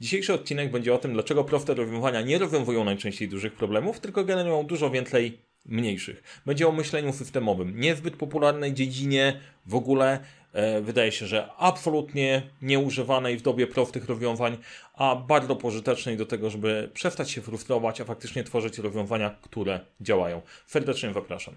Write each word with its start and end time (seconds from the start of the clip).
Dzisiejszy 0.00 0.34
odcinek 0.34 0.70
będzie 0.70 0.94
o 0.94 0.98
tym, 0.98 1.12
dlaczego 1.12 1.44
proste 1.44 1.74
rozwiązywania 1.74 2.20
nie 2.20 2.38
rozwiązują 2.38 2.84
najczęściej 2.84 3.28
dużych 3.28 3.52
problemów, 3.52 4.00
tylko 4.00 4.24
generują 4.24 4.62
dużo 4.62 4.90
więcej 4.90 5.38
mniejszych. 5.66 6.42
Będzie 6.46 6.68
o 6.68 6.72
myśleniu 6.72 7.12
systemowym, 7.12 7.80
niezbyt 7.80 8.16
popularnej 8.16 8.74
dziedzinie 8.74 9.40
w 9.66 9.74
ogóle. 9.74 10.18
E, 10.52 10.80
wydaje 10.80 11.12
się, 11.12 11.26
że 11.26 11.48
absolutnie 11.56 12.42
nieużywanej 12.62 13.36
w 13.36 13.42
dobie 13.42 13.66
prostych 13.66 14.08
rozwiązań, 14.08 14.56
a 14.94 15.16
bardzo 15.16 15.56
pożytecznej 15.56 16.16
do 16.16 16.26
tego, 16.26 16.50
żeby 16.50 16.90
przestać 16.94 17.30
się 17.30 17.40
frustrować, 17.40 18.00
a 18.00 18.04
faktycznie 18.04 18.44
tworzyć 18.44 18.78
rozwiązania, 18.78 19.36
które 19.42 19.80
działają. 20.00 20.42
Serdecznie 20.66 21.12
zapraszam. 21.12 21.54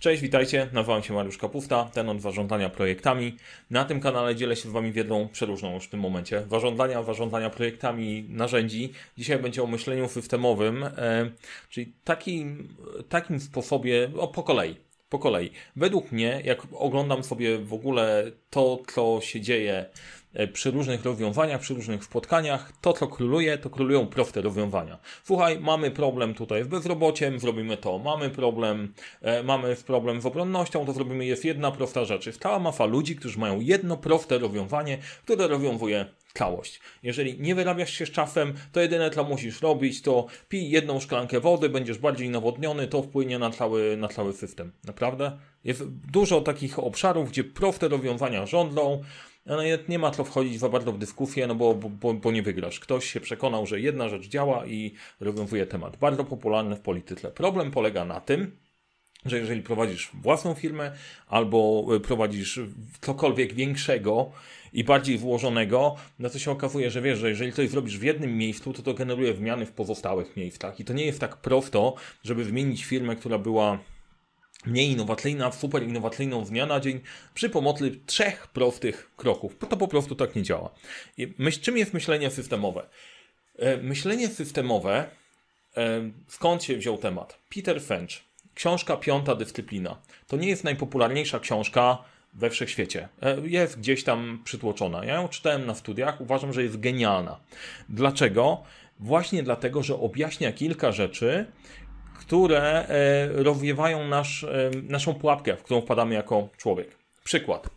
Cześć, 0.00 0.22
witajcie. 0.22 0.68
Nazywam 0.72 1.02
się 1.02 1.14
Mariusz 1.14 1.38
Kapusta, 1.38 1.84
ten 1.84 2.08
od 2.08 2.20
zarządzania 2.20 2.70
projektami. 2.70 3.36
Na 3.70 3.84
tym 3.84 4.00
kanale 4.00 4.36
dzielę 4.36 4.56
się 4.56 4.68
z 4.68 4.72
Wami 4.72 4.92
wiedzą 4.92 5.28
przeróżną 5.32 5.74
już 5.74 5.84
w 5.84 5.90
tym 5.90 6.00
momencie. 6.00 6.42
Zarządzania, 6.50 7.02
zarządzania 7.02 7.50
projektami, 7.50 8.26
narzędzi. 8.28 8.92
Dzisiaj 9.18 9.38
będzie 9.38 9.62
o 9.62 9.66
myśleniu 9.66 10.08
systemowym, 10.08 10.84
e, 10.84 11.30
czyli 11.68 11.92
takim, 12.04 12.68
takim 13.08 13.40
sposobie, 13.40 14.10
o 14.18 14.28
po 14.28 14.42
kolei. 14.42 14.76
Po 15.08 15.18
kolei. 15.18 15.50
Według 15.76 16.12
mnie, 16.12 16.42
jak 16.44 16.62
oglądam 16.72 17.24
sobie 17.24 17.58
w 17.58 17.72
ogóle 17.74 18.24
to, 18.50 18.78
co 18.94 19.20
się 19.22 19.40
dzieje 19.40 19.86
przy 20.52 20.70
różnych 20.70 21.04
rozwiązaniach, 21.04 21.60
przy 21.60 21.74
różnych 21.74 22.04
spotkaniach, 22.04 22.72
to 22.80 22.92
co 22.92 23.06
króluje, 23.06 23.58
to 23.58 23.70
królują 23.70 24.06
proste 24.06 24.40
rozwiązania. 24.40 24.98
Słuchaj, 25.24 25.60
mamy 25.60 25.90
problem 25.90 26.34
tutaj 26.34 26.64
z 26.64 26.66
bezrobociem, 26.66 27.40
zrobimy 27.40 27.76
to. 27.76 27.98
Mamy 27.98 28.30
problem, 28.30 28.94
e, 29.22 29.42
mamy 29.42 29.76
problem 29.76 30.20
z 30.20 30.26
obronnością, 30.26 30.86
to 30.86 30.92
zrobimy. 30.92 31.26
Jest 31.26 31.44
jedna 31.44 31.70
prosta 31.70 32.04
rzecz. 32.04 32.26
Jest 32.26 32.42
cała 32.42 32.58
masa 32.58 32.84
ludzi, 32.84 33.16
którzy 33.16 33.38
mają 33.38 33.60
jedno 33.60 33.96
proste 33.96 34.38
rozwiązanie, 34.38 34.98
które 35.24 35.46
rozwiązuje 35.48 36.06
całość. 36.34 36.80
Jeżeli 37.02 37.40
nie 37.40 37.54
wyrabiasz 37.54 37.92
się 37.92 38.06
z 38.06 38.10
czasem, 38.10 38.54
to 38.72 38.80
jedyne 38.80 39.10
co 39.10 39.24
musisz 39.24 39.62
robić, 39.62 40.02
to 40.02 40.26
pij 40.48 40.70
jedną 40.70 41.00
szklankę 41.00 41.40
wody, 41.40 41.68
będziesz 41.68 41.98
bardziej 41.98 42.30
nawodniony, 42.30 42.86
to 42.86 43.02
wpłynie 43.02 43.38
na 43.38 43.50
cały, 43.50 43.96
na 43.96 44.08
cały 44.08 44.32
system. 44.32 44.72
Naprawdę? 44.84 45.38
Jest 45.64 45.88
dużo 45.88 46.40
takich 46.40 46.78
obszarów, 46.78 47.30
gdzie 47.30 47.44
proste 47.44 47.88
rozwiązania 47.88 48.46
rządzą, 48.46 49.02
no, 49.46 49.56
no 49.56 49.62
nie 49.88 49.98
ma 49.98 50.10
co 50.10 50.24
wchodzić 50.24 50.58
za 50.58 50.68
bardzo 50.68 50.92
w 50.92 50.98
dyskusję, 50.98 51.46
no 51.46 51.54
bo, 51.54 51.74
bo, 51.74 52.14
bo 52.14 52.32
nie 52.32 52.42
wygrasz. 52.42 52.80
Ktoś 52.80 53.10
się 53.10 53.20
przekonał, 53.20 53.66
że 53.66 53.80
jedna 53.80 54.08
rzecz 54.08 54.28
działa 54.28 54.66
i 54.66 54.94
rozwiązuje 55.20 55.66
temat. 55.66 55.96
Bardzo 55.96 56.24
popularny 56.24 56.76
w 56.76 56.80
polityce. 56.80 57.30
Problem 57.30 57.70
polega 57.70 58.04
na 58.04 58.20
tym, 58.20 58.56
że 59.26 59.38
jeżeli 59.38 59.62
prowadzisz 59.62 60.10
własną 60.14 60.54
firmę 60.54 60.92
albo 61.26 61.86
prowadzisz 62.02 62.60
cokolwiek 63.00 63.54
większego 63.54 64.32
i 64.72 64.84
bardziej 64.84 65.18
włożonego, 65.18 65.96
no 66.18 66.30
to 66.30 66.38
się 66.38 66.50
okazuje, 66.50 66.90
że 66.90 67.02
wiesz, 67.02 67.18
że 67.18 67.28
jeżeli 67.28 67.52
coś 67.52 67.68
zrobisz 67.68 67.98
w 67.98 68.02
jednym 68.02 68.38
miejscu, 68.38 68.72
to 68.72 68.82
to 68.82 68.94
generuje 68.94 69.34
zmiany 69.34 69.66
w 69.66 69.72
pozostałych 69.72 70.36
miejscach. 70.36 70.80
I 70.80 70.84
to 70.84 70.92
nie 70.92 71.06
jest 71.06 71.20
tak 71.20 71.36
prosto, 71.36 71.94
żeby 72.24 72.44
zmienić 72.44 72.84
firmę, 72.84 73.16
która 73.16 73.38
była 73.38 73.78
mniej 74.66 74.90
innowacyjna, 74.90 75.52
super 75.52 75.82
innowacyjną 75.82 76.44
z 76.44 76.50
dnia 76.50 76.66
na 76.66 76.80
dzień 76.80 77.00
przy 77.34 77.50
pomocy 77.50 78.00
trzech 78.06 78.46
prostych 78.46 79.10
kroków. 79.16 79.56
To 79.68 79.76
po 79.76 79.88
prostu 79.88 80.14
tak 80.14 80.36
nie 80.36 80.42
działa. 80.42 80.70
Myśl, 81.38 81.60
czym 81.60 81.78
jest 81.78 81.94
myślenie 81.94 82.30
systemowe? 82.30 82.86
E, 83.58 83.76
myślenie 83.76 84.28
systemowe, 84.28 85.10
e, 85.76 86.10
skąd 86.28 86.64
się 86.64 86.76
wziął 86.76 86.98
temat? 86.98 87.38
Peter 87.54 87.80
Finch, 87.82 88.24
książka 88.54 88.96
Piąta 88.96 89.34
Dyscyplina. 89.34 89.96
To 90.26 90.36
nie 90.36 90.48
jest 90.48 90.64
najpopularniejsza 90.64 91.40
książka 91.40 91.98
we 92.34 92.50
wszechświecie. 92.50 93.08
E, 93.22 93.36
jest 93.44 93.78
gdzieś 93.78 94.04
tam 94.04 94.40
przytłoczona. 94.44 95.04
Ja 95.04 95.14
ją 95.14 95.28
czytałem 95.28 95.66
na 95.66 95.74
studiach, 95.74 96.20
uważam, 96.20 96.52
że 96.52 96.62
jest 96.62 96.80
genialna. 96.80 97.40
Dlaczego? 97.88 98.62
Właśnie 99.00 99.42
dlatego, 99.42 99.82
że 99.82 100.00
objaśnia 100.00 100.52
kilka 100.52 100.92
rzeczy, 100.92 101.46
które 102.20 102.88
e, 102.88 103.28
rozwiewają 103.42 104.08
nasz, 104.08 104.44
e, 104.44 104.70
naszą 104.82 105.14
pułapkę, 105.14 105.56
w 105.56 105.62
którą 105.62 105.80
wpadamy 105.80 106.14
jako 106.14 106.48
człowiek. 106.56 106.96
Przykład. 107.24 107.70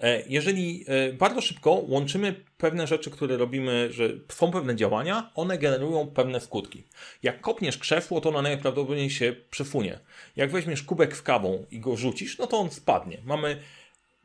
E, 0.00 0.22
jeżeli 0.28 0.84
bardzo 1.12 1.40
szybko 1.40 1.70
łączymy 1.70 2.34
pewne 2.58 2.86
rzeczy, 2.86 3.10
które 3.10 3.36
robimy, 3.36 3.92
że 3.92 4.08
są 4.28 4.50
pewne 4.50 4.76
działania, 4.76 5.30
one 5.34 5.58
generują 5.58 6.06
pewne 6.06 6.40
skutki. 6.40 6.84
Jak 7.22 7.40
kopniesz 7.40 7.78
krzesło, 7.78 8.20
to 8.20 8.28
ono 8.28 8.42
najprawdopodobniej 8.42 9.10
się 9.10 9.34
przesunie. 9.50 9.98
Jak 10.36 10.50
weźmiesz 10.50 10.82
kubek 10.82 11.16
z 11.16 11.22
kawą 11.22 11.66
i 11.70 11.80
go 11.80 11.96
rzucisz, 11.96 12.38
no 12.38 12.46
to 12.46 12.58
on 12.58 12.70
spadnie. 12.70 13.18
Mamy 13.24 13.60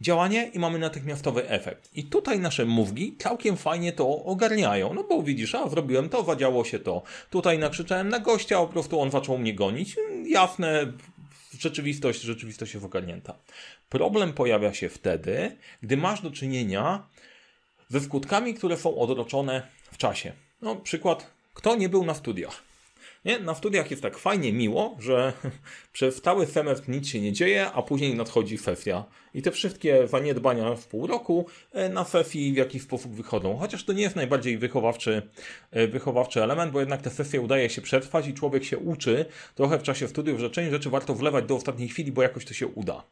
działanie 0.01 0.51
i 0.53 0.59
mamy 0.59 0.79
natychmiastowy 0.79 1.49
efekt. 1.49 1.89
I 1.93 2.03
tutaj 2.03 2.39
nasze 2.39 2.65
mózgi 2.65 3.15
całkiem 3.19 3.57
fajnie 3.57 3.93
to 3.93 4.23
ogarniają, 4.23 4.93
no 4.93 5.03
bo 5.03 5.23
widzisz, 5.23 5.55
a 5.55 5.69
zrobiłem 5.69 6.09
to, 6.09 6.23
zadziało 6.23 6.65
się 6.65 6.79
to. 6.79 7.01
Tutaj 7.29 7.59
nakrzyczałem 7.59 8.09
na 8.09 8.19
gościa, 8.19 8.57
po 8.57 8.67
prostu 8.67 9.01
on 9.01 9.11
zaczął 9.11 9.37
mnie 9.37 9.53
gonić. 9.53 9.95
Jasne, 10.27 10.91
rzeczywistość, 11.59 12.21
rzeczywistość 12.21 12.73
jest 12.73 12.85
ogarnięta. 12.85 13.35
Problem 13.89 14.33
pojawia 14.33 14.73
się 14.73 14.89
wtedy, 14.89 15.57
gdy 15.83 15.97
masz 15.97 16.21
do 16.21 16.31
czynienia 16.31 17.07
ze 17.89 18.01
skutkami, 18.01 18.53
które 18.53 18.77
są 18.77 18.97
odroczone 18.97 19.67
w 19.91 19.97
czasie. 19.97 20.33
No, 20.61 20.75
przykład, 20.75 21.31
kto 21.53 21.75
nie 21.75 21.89
był 21.89 22.05
na 22.05 22.13
studiach? 22.13 22.63
Nie? 23.25 23.39
Na 23.39 23.55
studiach 23.55 23.91
jest 23.91 24.03
tak 24.03 24.17
fajnie 24.17 24.53
miło, 24.53 24.97
że 24.99 25.33
przez 25.93 26.21
cały 26.21 26.45
semestr 26.45 26.89
nic 26.89 27.07
się 27.07 27.21
nie 27.21 27.33
dzieje, 27.33 27.71
a 27.71 27.81
później 27.81 28.15
nadchodzi 28.15 28.57
sesja. 28.57 29.05
I 29.33 29.41
te 29.41 29.51
wszystkie 29.51 30.07
zaniedbania 30.07 30.75
w 30.75 30.87
pół 30.87 31.07
roku 31.07 31.45
e, 31.71 31.89
na 31.89 32.03
sesji 32.03 32.53
w 32.53 32.55
jakiś 32.55 32.81
sposób 32.81 33.15
wychodzą. 33.15 33.57
Chociaż 33.57 33.83
to 33.83 33.93
nie 33.93 34.01
jest 34.01 34.15
najbardziej 34.15 34.57
wychowawczy, 34.57 35.21
e, 35.71 35.87
wychowawczy 35.87 36.43
element, 36.43 36.71
bo 36.71 36.79
jednak 36.79 37.01
te 37.01 37.09
sesje 37.09 37.41
udaje 37.41 37.69
się 37.69 37.81
przetrwać 37.81 38.27
i 38.27 38.33
człowiek 38.33 38.63
się 38.63 38.77
uczy 38.77 39.25
trochę 39.55 39.79
w 39.79 39.83
czasie 39.83 40.07
studiów, 40.07 40.39
że 40.39 40.49
część 40.49 40.71
rzeczy 40.71 40.89
warto 40.89 41.15
wlewać 41.15 41.45
do 41.45 41.55
ostatniej 41.55 41.89
chwili, 41.89 42.11
bo 42.11 42.21
jakoś 42.21 42.45
to 42.45 42.53
się 42.53 42.67
uda 42.67 43.03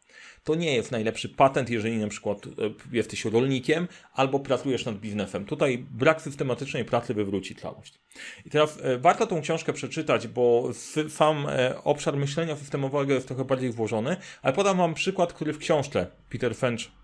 to 0.44 0.56
nie 0.56 0.76
jest 0.76 0.92
najlepszy 0.92 1.30
patent, 1.30 1.70
jeżeli 1.70 1.98
na 1.98 2.08
przykład 2.08 2.46
e, 2.46 2.50
jesteś 2.92 3.26
rolnikiem 3.26 3.88
albo 4.14 4.40
pracujesz 4.40 4.86
nad 4.86 4.96
biznesem. 4.96 5.46
Tutaj 5.46 5.86
brak 5.92 6.22
systematycznej 6.22 6.86
pracy 6.86 7.14
wywróci 7.14 7.56
całość. 7.56 8.00
I 8.46 8.50
teraz 8.50 8.80
e, 8.82 8.98
warto 8.98 9.28
tą 9.28 9.42
książkę 9.42 9.74
przeczytać, 9.74 10.28
bo 10.28 10.70
sam 11.10 11.48
e, 11.50 11.84
obszar 11.84 12.18
myślenia 12.18 12.56
systemowego 12.56 13.14
jest 13.14 13.28
trochę 13.28 13.46
bardziej 13.46 13.72
włożony, 13.72 14.18
ale 14.42 14.54
podam 14.54 14.78
Wam 14.78 14.94
przykład, 14.94 15.34
który 15.34 15.54
w 15.54 15.58
książce 15.58 16.08
Peter 16.30 16.56
Fench 16.56 17.03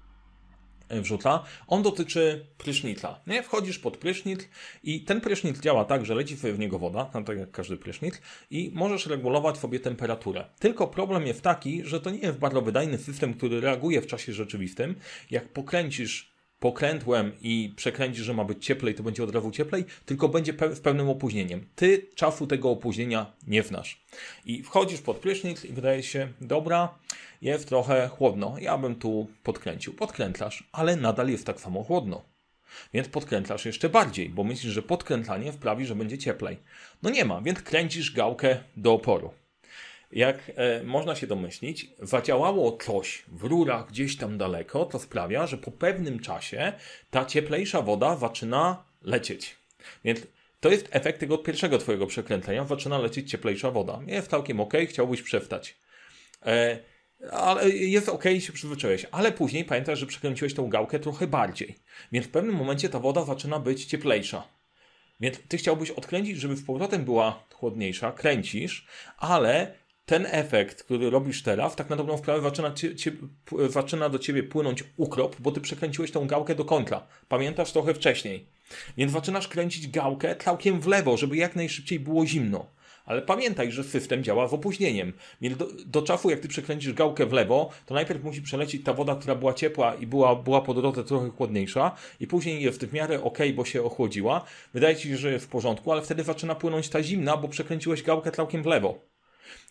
wrzuca, 0.92 1.44
on 1.68 1.84
dotyczy 1.84 2.46
prysznica. 2.58 3.20
Nie? 3.28 3.44
Wchodzisz 3.44 3.80
pod 3.80 3.98
prysznic 3.98 4.40
i 4.84 5.04
ten 5.04 5.22
prysznic 5.22 5.60
działa 5.60 5.86
tak, 5.86 6.06
że 6.06 6.16
leci 6.16 6.36
w 6.36 6.60
niego 6.60 6.80
woda, 6.80 7.10
no 7.14 7.24
tak 7.24 7.38
jak 7.38 7.52
każdy 7.52 7.78
prysznic, 7.78 8.22
i 8.52 8.72
możesz 8.74 9.06
regulować 9.06 9.58
sobie 9.58 9.80
temperaturę. 9.80 10.46
Tylko 10.60 10.88
problem 10.88 11.28
jest 11.28 11.42
taki, 11.42 11.86
że 11.86 12.02
to 12.02 12.10
nie 12.10 12.20
jest 12.20 12.38
bardzo 12.38 12.62
wydajny 12.62 12.98
system, 12.98 13.34
który 13.34 13.62
reaguje 13.62 14.02
w 14.02 14.08
czasie 14.08 14.34
rzeczywistym. 14.34 14.96
Jak 15.32 15.50
pokręcisz 15.50 16.29
pokrętłem 16.60 17.32
i 17.42 17.74
przekręcisz, 17.76 18.26
że 18.26 18.34
ma 18.34 18.46
być 18.46 18.66
cieplej, 18.66 18.96
to 18.96 19.04
będzie 19.04 19.24
od 19.24 19.36
razu 19.36 19.52
cieplej, 19.52 19.86
tylko 20.06 20.30
będzie 20.30 20.54
pe 20.54 20.70
pewnym 20.70 21.10
opóźnieniem. 21.10 21.66
Ty 21.76 22.08
czasu 22.16 22.48
tego 22.48 22.70
opóźnienia 22.70 23.34
nie 23.48 23.64
znasz. 23.64 24.06
I 24.46 24.64
wchodzisz 24.64 25.02
pod 25.02 25.18
prysznic 25.18 25.66
i 25.66 25.74
wydaje 25.74 26.04
się, 26.04 26.28
dobra, 26.42 26.96
jest 27.42 27.68
trochę 27.68 28.08
chłodno, 28.08 28.56
ja 28.60 28.78
bym 28.78 28.96
tu 28.96 29.28
podkręcił. 29.44 29.94
Podkrętlasz, 29.94 30.64
ale 30.72 30.96
nadal 30.96 31.30
jest 31.30 31.46
tak 31.46 31.62
samo 31.62 31.84
chłodno. 31.84 32.22
Więc 32.94 33.08
podkrętlasz 33.08 33.66
jeszcze 33.66 33.90
bardziej, 33.90 34.30
bo 34.30 34.44
myślisz, 34.44 34.74
że 34.74 34.82
podkrętlanie 34.82 35.52
wprawi, 35.52 35.86
że 35.86 35.96
będzie 35.96 36.18
cieplej. 36.18 36.58
No 37.04 37.10
nie 37.10 37.26
ma, 37.26 37.42
więc 37.42 37.62
kręcisz 37.62 38.12
gałkę 38.12 38.58
do 38.78 38.94
oporu. 38.94 39.34
Jak 40.12 40.52
e, 40.56 40.84
można 40.84 41.16
się 41.16 41.28
domyślić, 41.28 41.88
zadziałało 42.00 42.78
coś 42.78 43.24
w 43.28 43.44
rurach 43.44 43.88
gdzieś 43.88 44.18
tam 44.18 44.38
daleko, 44.38 44.86
to 44.86 45.00
sprawia, 45.00 45.48
że 45.48 45.58
po 45.58 45.72
pewnym 45.72 46.20
czasie 46.20 46.74
ta 47.12 47.26
cieplejsza 47.26 47.82
woda 47.82 48.16
zaczyna 48.16 48.84
lecieć. 49.02 49.56
Więc 50.04 50.20
to 50.60 50.70
jest 50.70 50.88
efekt 50.92 51.20
tego 51.20 51.38
pierwszego 51.38 51.78
Twojego 51.78 52.08
przekrętlenia, 52.08 52.66
zaczyna 52.66 52.98
lecieć 52.98 53.32
cieplejsza 53.32 53.72
woda. 53.72 54.00
Jest 54.08 54.30
całkiem 54.30 54.60
ok, 54.60 54.74
chciałbyś 54.88 55.22
przewstać. 55.22 55.78
E, 56.46 56.80
ale 57.32 57.70
jest 57.70 58.10
ok, 58.10 58.24
się 58.40 58.54
przyzwyczaiłeś. 58.54 59.06
Ale 59.12 59.32
później 59.32 59.66
pamiętasz, 59.66 60.00
że 60.00 60.06
przekręciłeś 60.06 60.54
tą 60.54 60.70
gałkę 60.70 61.00
trochę 61.00 61.28
bardziej. 61.28 61.76
Więc 62.12 62.26
w 62.26 62.30
pewnym 62.30 62.56
momencie 62.56 62.90
ta 62.90 63.00
woda 63.00 63.26
zaczyna 63.26 63.60
być 63.60 63.86
cieplejsza. 63.86 64.48
Więc 65.20 65.40
ty 65.48 65.58
chciałbyś 65.58 65.92
odkręcić, 65.92 66.38
żeby 66.38 66.56
z 66.56 66.66
powrotem 66.66 67.06
była 67.06 67.44
chłodniejsza, 67.54 68.12
kręcisz, 68.12 68.88
ale 69.18 69.74
ten 70.10 70.28
efekt, 70.32 70.84
który 70.84 71.10
robisz 71.10 71.44
teraz, 71.44 71.76
tak 71.76 71.90
na 71.90 71.96
dobrą 71.96 72.18
sprawę 72.18 72.42
zaczyna, 72.42 72.72
cie, 72.72 72.96
cie, 72.96 73.12
zaczyna 73.70 74.10
do 74.10 74.20
ciebie 74.20 74.44
płynąć 74.44 74.84
ukrop, 74.98 75.36
bo 75.40 75.52
ty 75.52 75.62
przekręciłeś 75.62 76.12
tą 76.12 76.28
gałkę 76.28 76.56
do 76.56 76.66
końca. 76.66 77.08
Pamiętasz 77.28 77.72
trochę 77.72 77.94
wcześniej. 77.94 78.46
Więc 78.98 79.12
zaczynasz 79.12 79.48
kręcić 79.48 79.88
gałkę 79.88 80.36
całkiem 80.36 80.82
w 80.82 80.88
lewo, 80.88 81.18
żeby 81.18 81.38
jak 81.38 81.56
najszybciej 81.56 82.00
było 82.00 82.26
zimno. 82.26 82.66
Ale 83.06 83.22
pamiętaj, 83.22 83.72
że 83.72 83.84
system 83.84 84.24
działa 84.24 84.48
w 84.48 84.54
opóźnieniem. 84.54 85.14
Do, 85.42 85.68
do 85.86 86.02
czasu, 86.02 86.30
jak 86.30 86.40
ty 86.40 86.48
przekręcisz 86.48 86.94
gałkę 86.94 87.26
w 87.26 87.34
lewo, 87.34 87.70
to 87.86 87.94
najpierw 87.94 88.24
musi 88.24 88.42
przelecieć 88.42 88.84
ta 88.84 88.94
woda, 88.94 89.16
która 89.16 89.36
była 89.36 89.54
ciepła 89.54 89.96
i 89.96 90.08
była, 90.08 90.36
była 90.36 90.62
po 90.62 90.74
drodze 90.74 91.04
trochę 91.04 91.30
chłodniejsza 91.30 91.96
i 92.20 92.28
później 92.28 92.64
jest 92.64 92.86
w 92.86 92.94
miarę 92.94 93.24
ok, 93.24 93.38
bo 93.56 93.66
się 93.66 93.84
ochłodziła. 93.84 94.46
Wydaje 94.74 94.96
ci 94.96 95.10
się, 95.10 95.18
że 95.18 95.32
jest 95.32 95.46
w 95.46 95.50
porządku, 95.50 95.92
ale 95.92 96.02
wtedy 96.02 96.24
zaczyna 96.24 96.56
płynąć 96.56 96.90
ta 96.90 97.04
zimna, 97.04 97.38
bo 97.38 97.48
przekręciłeś 97.48 98.04
gałkę 98.04 98.32
całkiem 98.32 98.64
w 98.64 98.66
lewo. 98.66 99.10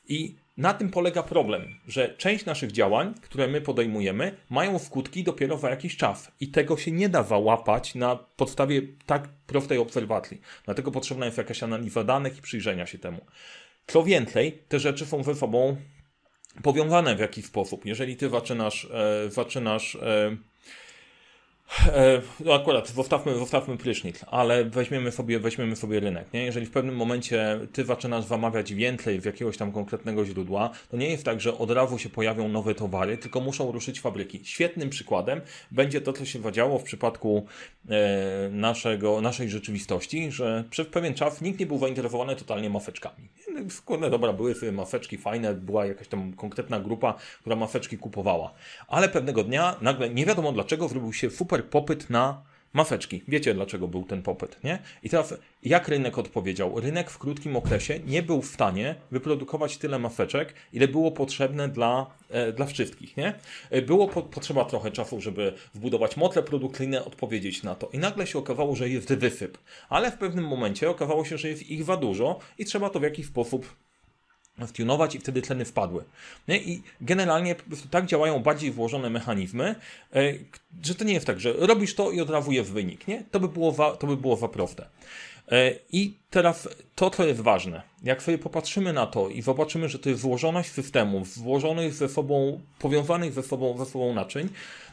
I 0.08 0.34
na 0.56 0.74
tym 0.74 0.90
polega 0.90 1.22
problem, 1.22 1.74
że 1.88 2.14
część 2.16 2.44
naszych 2.44 2.72
działań, 2.72 3.14
które 3.22 3.48
my 3.48 3.60
podejmujemy, 3.60 4.36
mają 4.50 4.78
skutki 4.78 5.24
dopiero 5.24 5.58
za 5.58 5.70
jakiś 5.70 5.96
czas. 5.96 6.32
I 6.40 6.48
tego 6.48 6.76
się 6.76 6.92
nie 6.92 7.08
da 7.08 7.22
załapać 7.22 7.94
na 7.94 8.16
podstawie 8.16 8.82
tak 9.06 9.28
prostej 9.46 9.78
obserwacji. 9.78 10.40
Dlatego 10.64 10.90
potrzebna 10.90 11.26
jest 11.26 11.38
jakaś 11.38 11.62
analiza 11.62 12.04
danych 12.04 12.38
i 12.38 12.42
przyjrzenia 12.42 12.86
się 12.86 12.98
temu. 12.98 13.20
Co 13.86 14.04
więcej, 14.04 14.62
te 14.68 14.78
rzeczy 14.78 15.06
są 15.06 15.22
ze 15.22 15.34
sobą 15.34 15.76
powiązane 16.62 17.16
w 17.16 17.20
jakiś 17.20 17.44
sposób. 17.44 17.86
Jeżeli 17.86 18.16
ty 18.16 18.28
zaczynasz, 18.28 18.84
e, 18.84 19.30
zaczynasz 19.30 19.94
e, 19.94 20.36
no 22.44 22.54
akurat, 22.54 22.88
zostawmy, 22.88 23.34
zostawmy 23.34 23.76
prysznic, 23.76 24.24
ale 24.26 24.64
weźmiemy 24.64 25.12
sobie, 25.12 25.40
weźmiemy 25.40 25.76
sobie 25.76 26.00
rynek. 26.00 26.32
Nie? 26.32 26.44
Jeżeli 26.44 26.66
w 26.66 26.70
pewnym 26.70 26.96
momencie 26.96 27.60
ty 27.72 27.84
zaczynasz 27.84 28.24
zamawiać 28.24 28.74
więcej 28.74 29.20
z 29.20 29.24
jakiegoś 29.24 29.56
tam 29.56 29.72
konkretnego 29.72 30.24
źródła, 30.24 30.70
to 30.90 30.96
nie 30.96 31.10
jest 31.10 31.24
tak, 31.24 31.40
że 31.40 31.58
od 31.58 31.70
razu 31.70 31.98
się 31.98 32.08
pojawią 32.08 32.48
nowe 32.48 32.74
towary, 32.74 33.18
tylko 33.18 33.40
muszą 33.40 33.72
ruszyć 33.72 34.00
fabryki. 34.00 34.40
Świetnym 34.44 34.90
przykładem 34.90 35.40
będzie 35.70 36.00
to, 36.00 36.12
co 36.12 36.24
się 36.24 36.40
zadziało 36.40 36.78
w 36.78 36.82
przypadku 36.82 37.46
e, 37.88 38.48
naszego, 38.50 39.20
naszej 39.20 39.48
rzeczywistości, 39.48 40.32
że 40.32 40.64
przez 40.70 40.86
pewien 40.86 41.14
czas 41.14 41.40
nikt 41.40 41.60
nie 41.60 41.66
był 41.66 41.78
zainteresowany 41.78 42.36
totalnie 42.36 42.70
mafeczkami. 42.70 43.28
Kurde, 43.84 44.10
dobra, 44.10 44.32
były 44.32 44.54
sobie 44.54 44.72
mafeczki 44.72 45.18
fajne, 45.18 45.54
była 45.54 45.86
jakaś 45.86 46.08
tam 46.08 46.32
konkretna 46.32 46.80
grupa, 46.80 47.14
która 47.40 47.56
mafeczki 47.56 47.98
kupowała. 47.98 48.54
Ale 48.88 49.08
pewnego 49.08 49.44
dnia 49.44 49.76
nagle, 49.80 50.10
nie 50.10 50.26
wiadomo 50.26 50.52
dlaczego, 50.52 50.88
zrobił 50.88 51.12
się 51.12 51.30
super 51.30 51.57
super 51.58 51.70
popyt 51.70 52.10
na 52.10 52.42
mafeczki. 52.72 53.22
Wiecie 53.28 53.54
dlaczego 53.54 53.88
był 53.88 54.04
ten 54.04 54.22
popyt, 54.22 54.64
nie? 54.64 54.78
I 55.02 55.10
teraz 55.10 55.34
jak 55.62 55.88
rynek 55.88 56.18
odpowiedział? 56.18 56.80
Rynek 56.80 57.10
w 57.10 57.18
krótkim 57.18 57.56
okresie 57.56 58.00
nie 58.06 58.22
był 58.22 58.42
w 58.42 58.46
stanie 58.46 58.94
wyprodukować 59.10 59.78
tyle 59.78 59.98
mafeczek, 59.98 60.54
ile 60.72 60.88
było 60.88 61.10
potrzebne 61.10 61.68
dla, 61.68 62.06
e, 62.30 62.52
dla 62.52 62.66
wszystkich, 62.66 63.16
nie? 63.16 63.34
E, 63.70 63.82
było 63.82 64.08
po, 64.08 64.22
potrzeba 64.22 64.64
trochę 64.64 64.90
czasu, 64.90 65.20
żeby 65.20 65.52
wbudować 65.74 66.16
motle 66.16 66.42
produkcyjne, 66.42 67.04
odpowiedzieć 67.04 67.62
na 67.62 67.74
to. 67.74 67.88
I 67.92 67.98
nagle 67.98 68.26
się 68.26 68.38
okazało, 68.38 68.76
że 68.76 68.88
jest 68.88 69.14
wysyp. 69.14 69.58
Ale 69.88 70.10
w 70.10 70.18
pewnym 70.18 70.44
momencie 70.44 70.90
okazało 70.90 71.24
się, 71.24 71.38
że 71.38 71.48
jest 71.48 71.70
ich 71.70 71.84
za 71.84 71.96
dużo 71.96 72.38
i 72.58 72.64
trzeba 72.64 72.90
to 72.90 73.00
w 73.00 73.02
jakiś 73.02 73.26
sposób 73.26 73.76
tunować 74.66 75.14
i 75.14 75.18
wtedy 75.18 75.42
tleny 75.42 75.64
wpadły. 75.64 76.04
Nie? 76.48 76.58
I 76.58 76.82
generalnie 77.00 77.56
tak 77.90 78.06
działają 78.06 78.38
bardziej 78.38 78.70
włożone 78.70 79.10
mechanizmy, 79.10 79.74
e, 80.14 80.32
że 80.84 80.94
to 80.94 81.04
nie 81.04 81.14
jest 81.14 81.26
tak, 81.26 81.40
że 81.40 81.52
robisz 81.52 81.94
to 81.94 82.10
i 82.10 82.20
od 82.20 82.30
razu 82.30 82.52
jest 82.52 82.70
wynik. 82.70 83.08
Nie? 83.08 83.22
To, 83.30 83.40
by 83.40 83.48
było 83.48 83.72
to 83.72 84.06
by 84.06 84.16
było 84.16 84.36
za 84.36 84.48
proste. 84.48 84.82
E, 84.82 84.88
I 85.92 86.14
teraz 86.30 86.68
to, 86.94 87.10
co 87.10 87.26
jest 87.26 87.40
ważne, 87.40 87.82
jak 88.02 88.22
sobie 88.22 88.38
popatrzymy 88.38 88.92
na 88.92 89.06
to 89.06 89.28
i 89.28 89.42
zobaczymy, 89.42 89.88
że 89.88 89.98
to 89.98 90.08
jest 90.08 90.22
złożoność 90.22 90.70
systemów, 90.70 91.28
złożonych 91.34 91.94
ze 91.94 92.08
sobą, 92.08 92.60
powiązanych 92.78 93.32
ze 93.32 93.42
sobą, 93.42 93.78
ze 93.78 93.86
sobą 93.86 94.14
naczyń, 94.14 94.48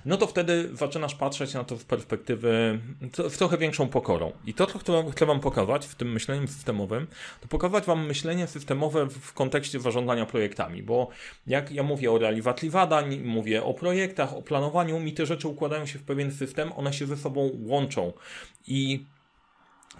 no 0.05 0.17
to 0.17 0.27
wtedy 0.27 0.69
zaczynasz 0.73 1.15
patrzeć 1.15 1.53
na 1.53 1.63
to 1.63 1.77
z 1.77 1.83
perspektywy 1.83 2.79
z 3.29 3.37
trochę 3.37 3.57
większą 3.57 3.87
pokorą. 3.87 4.31
I 4.45 4.53
to, 4.53 4.67
co 4.67 4.79
chcę 5.11 5.25
Wam 5.25 5.39
pokazać 5.39 5.85
w 5.85 5.95
tym 5.95 6.11
myśleniu 6.11 6.47
systemowym, 6.47 7.07
to 7.41 7.47
pokazać 7.47 7.85
Wam 7.85 8.07
myślenie 8.07 8.47
systemowe 8.47 9.07
w 9.09 9.33
kontekście 9.33 9.79
zarządzania 9.79 10.25
projektami, 10.25 10.83
bo 10.83 11.07
jak 11.47 11.71
ja 11.71 11.83
mówię 11.83 12.11
o 12.11 12.17
realizacji 12.17 12.69
zadań, 12.69 13.17
mówię 13.17 13.63
o 13.63 13.73
projektach, 13.73 14.33
o 14.33 14.41
planowaniu, 14.41 14.99
mi 14.99 15.13
te 15.13 15.25
rzeczy 15.25 15.47
układają 15.47 15.85
się 15.85 15.99
w 15.99 16.03
pewien 16.03 16.31
system, 16.31 16.71
one 16.75 16.93
się 16.93 17.05
ze 17.05 17.17
sobą 17.17 17.51
łączą. 17.65 18.13
I 18.67 19.05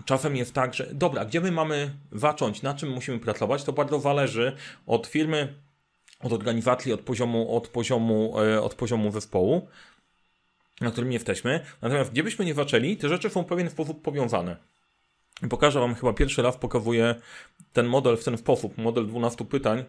Czasem 0.05 0.35
jest 0.35 0.53
tak, 0.53 0.73
że 0.73 0.87
dobra, 0.93 1.25
gdzie 1.25 1.41
my 1.41 1.51
mamy 1.51 1.91
zacząć, 2.11 2.61
na 2.61 2.73
czym 2.73 2.89
musimy 2.89 3.19
pracować, 3.19 3.63
to 3.63 3.73
bardzo 3.73 3.99
zależy 3.99 4.55
od 4.87 5.07
firmy, 5.07 5.53
od 6.19 6.33
organizacji, 6.33 6.93
od 6.93 7.01
poziomu, 7.01 7.57
od 7.57 7.67
poziomu, 7.67 8.39
e, 8.39 8.61
od 8.61 8.75
poziomu 8.75 9.11
zespołu, 9.11 9.67
na 10.81 10.91
którym 10.91 11.11
jesteśmy. 11.11 11.65
Natomiast 11.81 12.11
gdzie 12.11 12.23
byśmy 12.23 12.45
nie 12.45 12.53
zaczęli, 12.53 12.97
te 12.97 13.09
rzeczy 13.09 13.29
są 13.29 13.43
w 13.43 13.45
pewien 13.45 13.69
sposób 13.69 14.01
powiązane. 14.01 14.57
Pokażę 15.49 15.79
Wam 15.79 15.95
chyba 15.95 16.13
pierwszy 16.13 16.41
raz, 16.41 16.57
pokazuję 16.57 17.15
ten 17.73 17.85
model 17.85 18.17
w 18.17 18.23
ten 18.23 18.37
sposób, 18.37 18.77
model 18.77 19.07
12 19.07 19.45
pytań, 19.45 19.83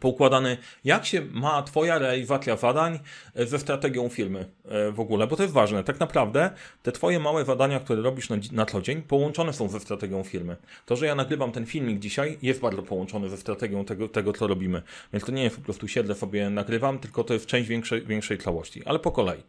poukładany, 0.00 0.56
jak 0.84 1.06
się 1.06 1.22
ma 1.32 1.62
Twoja 1.62 1.98
realizacja 1.98 2.56
zadań 2.56 2.98
e, 3.34 3.46
ze 3.46 3.58
strategią 3.58 4.08
firmy 4.08 4.46
e, 4.64 4.92
w 4.92 5.00
ogóle, 5.00 5.26
bo 5.26 5.36
to 5.36 5.42
jest 5.42 5.54
ważne. 5.54 5.84
Tak 5.84 6.00
naprawdę 6.00 6.50
te 6.82 6.92
Twoje 6.92 7.20
małe 7.20 7.44
zadania, 7.44 7.80
które 7.80 8.02
robisz 8.02 8.28
na, 8.28 8.36
na 8.52 8.66
co 8.66 8.82
dzień, 8.82 9.02
połączone 9.02 9.52
są 9.52 9.68
ze 9.68 9.80
strategią 9.80 10.22
firmy. 10.22 10.56
To, 10.86 10.96
że 10.96 11.06
ja 11.06 11.14
nagrywam 11.14 11.52
ten 11.52 11.66
filmik 11.66 11.98
dzisiaj, 11.98 12.38
jest 12.42 12.60
bardzo 12.60 12.82
połączony 12.82 13.28
ze 13.28 13.36
strategią 13.36 13.84
tego, 13.84 14.08
tego 14.08 14.32
co 14.32 14.46
robimy. 14.46 14.82
Więc 15.12 15.24
to 15.24 15.32
nie 15.32 15.42
jest 15.42 15.56
po 15.56 15.62
prostu 15.62 15.88
siedzę 15.88 16.14
sobie, 16.14 16.50
nagrywam, 16.50 16.98
tylko 16.98 17.24
to 17.24 17.34
jest 17.34 17.46
część 17.46 17.68
większej, 17.68 18.06
większej 18.06 18.38
całości. 18.38 18.82
Ale 18.84 18.98
po 18.98 19.12
kolei. 19.12 19.42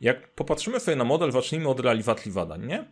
Jak 0.00 0.28
popatrzymy 0.28 0.80
sobie 0.80 0.96
na 0.96 1.04
model, 1.04 1.32
zacznijmy 1.32 1.68
od 1.68 1.80
realizacji 1.80 2.32
zadań, 2.32 2.66
nie? 2.66 2.84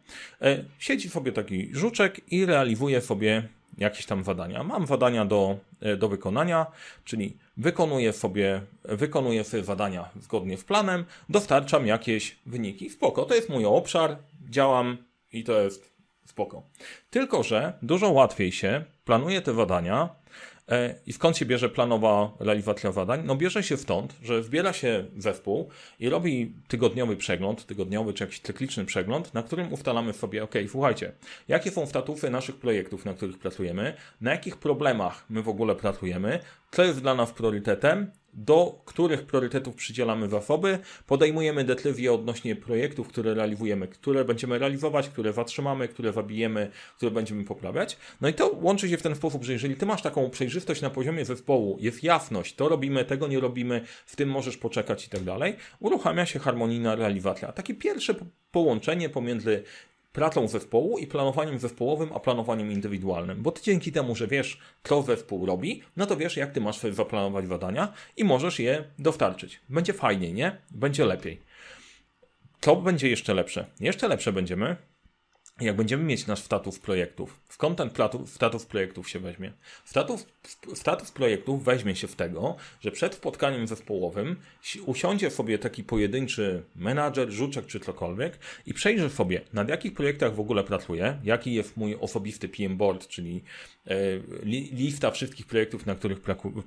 E, 0.42 0.64
siedzi 0.78 1.10
sobie 1.10 1.32
taki 1.32 1.68
żuczek 1.72 2.32
i 2.32 2.46
realizuje 2.46 3.00
sobie 3.00 3.48
jakieś 3.78 4.06
tam 4.06 4.24
zadania. 4.24 4.62
Mam 4.62 4.86
zadania 4.86 5.24
do, 5.24 5.56
e, 5.80 5.96
do 5.96 6.08
wykonania, 6.08 6.66
czyli 7.04 7.36
wykonuję 7.56 8.12
sobie, 8.12 8.62
wykonuję 8.84 9.44
sobie 9.44 9.64
zadania 9.64 10.08
zgodnie 10.20 10.58
z 10.58 10.64
planem, 10.64 11.04
dostarczam 11.28 11.86
jakieś 11.86 12.38
wyniki. 12.46 12.90
Spoko, 12.90 13.24
to 13.24 13.34
jest 13.34 13.48
mój 13.48 13.64
obszar, 13.64 14.16
działam 14.50 14.96
i 15.32 15.44
to 15.44 15.60
jest 15.60 15.96
spoko. 16.24 16.62
Tylko, 17.10 17.42
że 17.42 17.72
dużo 17.82 18.10
łatwiej 18.10 18.52
się 18.52 18.84
planuje 19.04 19.42
te 19.42 19.54
zadania, 19.54 20.08
I 21.06 21.12
skąd 21.12 21.36
się 21.36 21.46
bierze 21.46 21.68
planowa 21.68 22.32
realizacja 22.40 22.92
zadań? 22.92 23.22
No 23.24 23.36
bierze 23.36 23.62
się 23.62 23.76
stąd, 23.76 24.14
że 24.22 24.42
zbiera 24.42 24.72
się 24.72 25.04
zespół 25.16 25.68
i 26.00 26.08
robi 26.08 26.52
tygodniowy 26.68 27.16
przegląd, 27.16 27.66
tygodniowy 27.66 28.12
czy 28.12 28.24
jakiś 28.24 28.40
cykliczny 28.40 28.84
przegląd, 28.84 29.34
na 29.34 29.42
którym 29.42 29.72
ustalamy 29.72 30.12
sobie, 30.12 30.44
ok, 30.44 30.54
słuchajcie, 30.68 31.12
jakie 31.48 31.70
są 31.70 31.86
statusy 31.86 32.30
naszych 32.30 32.56
projektów, 32.56 33.04
na 33.04 33.14
których 33.14 33.38
pracujemy, 33.38 33.94
na 34.20 34.30
jakich 34.30 34.56
problemach 34.56 35.24
my 35.30 35.42
w 35.42 35.48
ogóle 35.48 35.74
pracujemy, 35.74 36.38
co 36.70 36.84
jest 36.84 37.00
dla 37.00 37.14
nas 37.14 37.32
priorytetem, 37.32 38.10
do 38.36 38.82
których 38.84 39.22
priorytetów 39.22 39.74
przydzielamy 39.74 40.28
zasoby, 40.28 40.78
podejmujemy 41.06 41.64
decyzje 41.64 42.12
odnośnie 42.12 42.56
projektów, 42.56 43.08
które 43.08 43.34
realizujemy, 43.34 43.88
które 43.88 44.24
będziemy 44.24 44.58
realizować, 44.58 45.08
które 45.08 45.32
zatrzymamy, 45.32 45.88
które 45.88 46.12
zabijemy, 46.12 46.70
które 46.96 47.10
będziemy 47.10 47.44
poprawiać. 47.44 47.96
No 48.20 48.28
i 48.28 48.34
to 48.34 48.58
łączy 48.62 48.88
się 48.88 48.96
w 48.96 49.02
ten 49.02 49.14
sposób, 49.14 49.44
że 49.44 49.52
jeżeli 49.52 49.76
ty 49.76 49.86
masz 49.86 50.02
taką 50.02 50.30
przejrzystość 50.30 50.82
na 50.82 50.90
poziomie 50.90 51.24
zespołu, 51.24 51.76
jest 51.80 52.04
jasność, 52.04 52.54
to 52.54 52.68
robimy, 52.68 53.04
tego 53.04 53.28
nie 53.28 53.40
robimy, 53.40 53.80
w 54.06 54.16
tym 54.16 54.28
możesz 54.28 54.56
poczekać 54.56 55.06
i 55.06 55.10
tak 55.10 55.24
dalej, 55.24 55.56
uruchamia 55.80 56.26
się 56.26 56.38
harmonijna 56.38 56.94
realizacja. 56.94 57.52
Takie 57.52 57.74
pierwsze 57.74 58.14
połączenie 58.50 59.08
pomiędzy 59.08 59.62
pracą 60.16 60.48
zespołu 60.48 60.98
i 60.98 61.06
planowaniem 61.06 61.58
zespołowym, 61.58 62.10
a 62.14 62.20
planowaniem 62.20 62.72
indywidualnym. 62.72 63.42
Bo 63.42 63.52
ty 63.52 63.62
dzięki 63.62 63.92
temu, 63.92 64.14
że 64.14 64.26
wiesz, 64.26 64.58
co 64.82 65.02
zespół 65.02 65.46
robi, 65.46 65.82
no 65.96 66.06
to 66.06 66.16
wiesz, 66.16 66.36
jak 66.36 66.52
ty 66.52 66.60
masz 66.60 66.78
sobie 66.78 66.92
zaplanować 66.94 67.48
zadania 67.48 67.92
i 68.16 68.24
możesz 68.24 68.58
je 68.58 68.84
dostarczyć. 68.98 69.60
Będzie 69.68 69.92
fajniej, 69.92 70.32
nie? 70.32 70.56
Będzie 70.70 71.04
lepiej. 71.04 71.40
Co 72.60 72.76
będzie 72.76 73.08
jeszcze 73.08 73.34
lepsze? 73.34 73.66
Jeszcze 73.80 74.08
lepsze 74.08 74.32
będziemy, 74.32 74.76
jak 75.60 75.76
będziemy 75.76 76.04
mieć 76.04 76.26
nasz 76.26 76.38
status 76.42 76.78
projektów, 76.78 77.40
skąd 77.48 77.78
ten 77.78 77.90
status 78.26 78.66
projektów 78.66 79.08
się 79.08 79.18
weźmie? 79.18 79.52
Status, 79.84 80.26
status 80.74 81.10
projektów 81.10 81.64
weźmie 81.64 81.96
się 81.96 82.08
w 82.08 82.16
tego, 82.16 82.56
że 82.80 82.90
przed 82.90 83.14
spotkaniem 83.14 83.66
zespołowym 83.66 84.36
usiądzie 84.86 85.30
sobie 85.30 85.58
taki 85.58 85.84
pojedynczy 85.84 86.62
menadżer, 86.76 87.30
żuczek 87.30 87.66
czy 87.66 87.80
cokolwiek 87.80 88.38
i 88.66 88.74
przejrzy 88.74 89.10
sobie, 89.10 89.40
nad 89.52 89.68
jakich 89.68 89.94
projektach 89.94 90.34
w 90.34 90.40
ogóle 90.40 90.64
pracuję, 90.64 91.18
jaki 91.24 91.54
jest 91.54 91.76
mój 91.76 91.96
osobisty 92.00 92.48
PM 92.48 92.76
board, 92.76 93.08
czyli 93.08 93.44
e, 93.86 93.92
lista 94.72 95.10
wszystkich 95.10 95.46
projektów, 95.46 95.86
na 95.86 95.94
których 95.94 96.20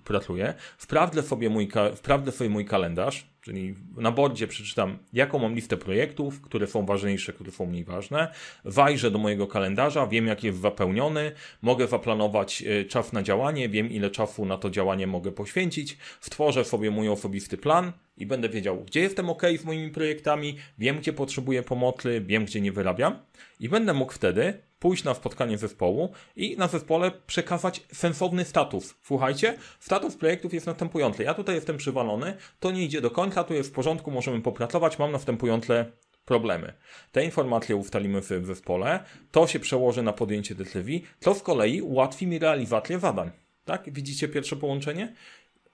pracuję, 0.03 0.53
sprawdzę 0.77 1.23
sobie 1.23 1.49
mój, 1.49 1.69
sprawdzę 1.95 2.31
sobie 2.31 2.49
mój 2.49 2.65
kalendarz, 2.65 3.27
Czyli 3.49 3.75
na 3.97 4.11
bordzie 4.11 4.47
przeczytam, 4.47 4.97
jaką 5.13 5.39
mam 5.39 5.55
listę 5.55 5.77
projektów, 5.77 6.41
które 6.41 6.67
są 6.67 6.85
ważniejsze, 6.85 7.33
które 7.33 7.51
są 7.51 7.65
mniej 7.65 7.83
ważne. 7.83 8.33
Wajrzę 8.65 9.11
do 9.11 9.19
mojego 9.19 9.47
kalendarza, 9.47 10.07
wiem, 10.07 10.27
jak 10.27 10.43
jest 10.43 10.59
zapełniony, 10.59 11.31
mogę 11.61 11.87
zaplanować 11.87 12.63
e, 12.63 12.85
czas 12.85 13.13
na 13.13 13.23
działanie, 13.23 13.69
wiem, 13.69 13.91
ile 13.91 14.11
czasu 14.11 14.45
na 14.45 14.57
to 14.57 14.69
działanie 14.69 15.07
mogę 15.07 15.31
poświęcić, 15.31 15.97
stworzę 16.21 16.65
sobie 16.65 16.91
mój 16.91 17.09
osobisty 17.09 17.57
plan 17.57 17.91
i 18.17 18.25
będę 18.25 18.49
wiedział, 18.49 18.83
gdzie 18.83 18.99
jestem 18.99 19.29
ok 19.29 19.43
z 19.61 19.65
moimi 19.65 19.91
projektami, 19.91 20.55
wiem, 20.77 20.97
gdzie 20.97 21.13
potrzebuję 21.13 21.63
pomocy, 21.63 22.21
wiem, 22.25 22.45
gdzie 22.45 22.61
nie 22.61 22.71
wyrabiam. 22.71 23.19
I 23.59 23.69
będę 23.69 23.93
mógł 23.93 24.13
wtedy 24.13 24.68
pójść 24.79 25.03
na 25.03 25.13
spotkanie 25.13 25.57
zespołu 25.57 26.13
i 26.35 26.57
na 26.57 26.67
zespole 26.67 27.11
przekazać 27.27 27.83
sensowny 27.93 28.45
status. 28.45 28.95
Słuchajcie, 29.03 29.57
status 29.79 30.15
projektów 30.15 30.53
jest 30.53 30.65
następujący. 30.65 31.23
Ja 31.23 31.33
tutaj 31.33 31.55
jestem 31.55 31.77
przywalony, 31.77 32.37
to 32.59 32.71
nie 32.71 32.83
idzie 32.83 33.01
do 33.01 33.11
końca, 33.11 33.43
tu 33.43 33.53
jest 33.53 33.69
w 33.69 33.73
porządku, 33.73 34.11
możemy 34.11 34.41
popracować, 34.41 34.99
mam 34.99 35.11
następujące 35.11 35.85
problemy. 36.25 36.73
Te 37.11 37.25
informacje 37.25 37.75
ustalimy 37.75 38.21
w 38.21 38.45
zespole, 38.45 39.03
to 39.31 39.47
się 39.47 39.59
przełoży 39.59 40.03
na 40.03 40.13
podjęcie 40.13 40.55
decyzji, 40.55 41.05
to 41.19 41.35
z 41.35 41.41
kolei 41.41 41.81
ułatwi 41.81 42.27
mi 42.27 42.39
realizację 42.39 42.99
zadań. 42.99 43.31
Tak? 43.65 43.93
Widzicie 43.93 44.27
pierwsze 44.27 44.55
połączenie? 44.55 45.13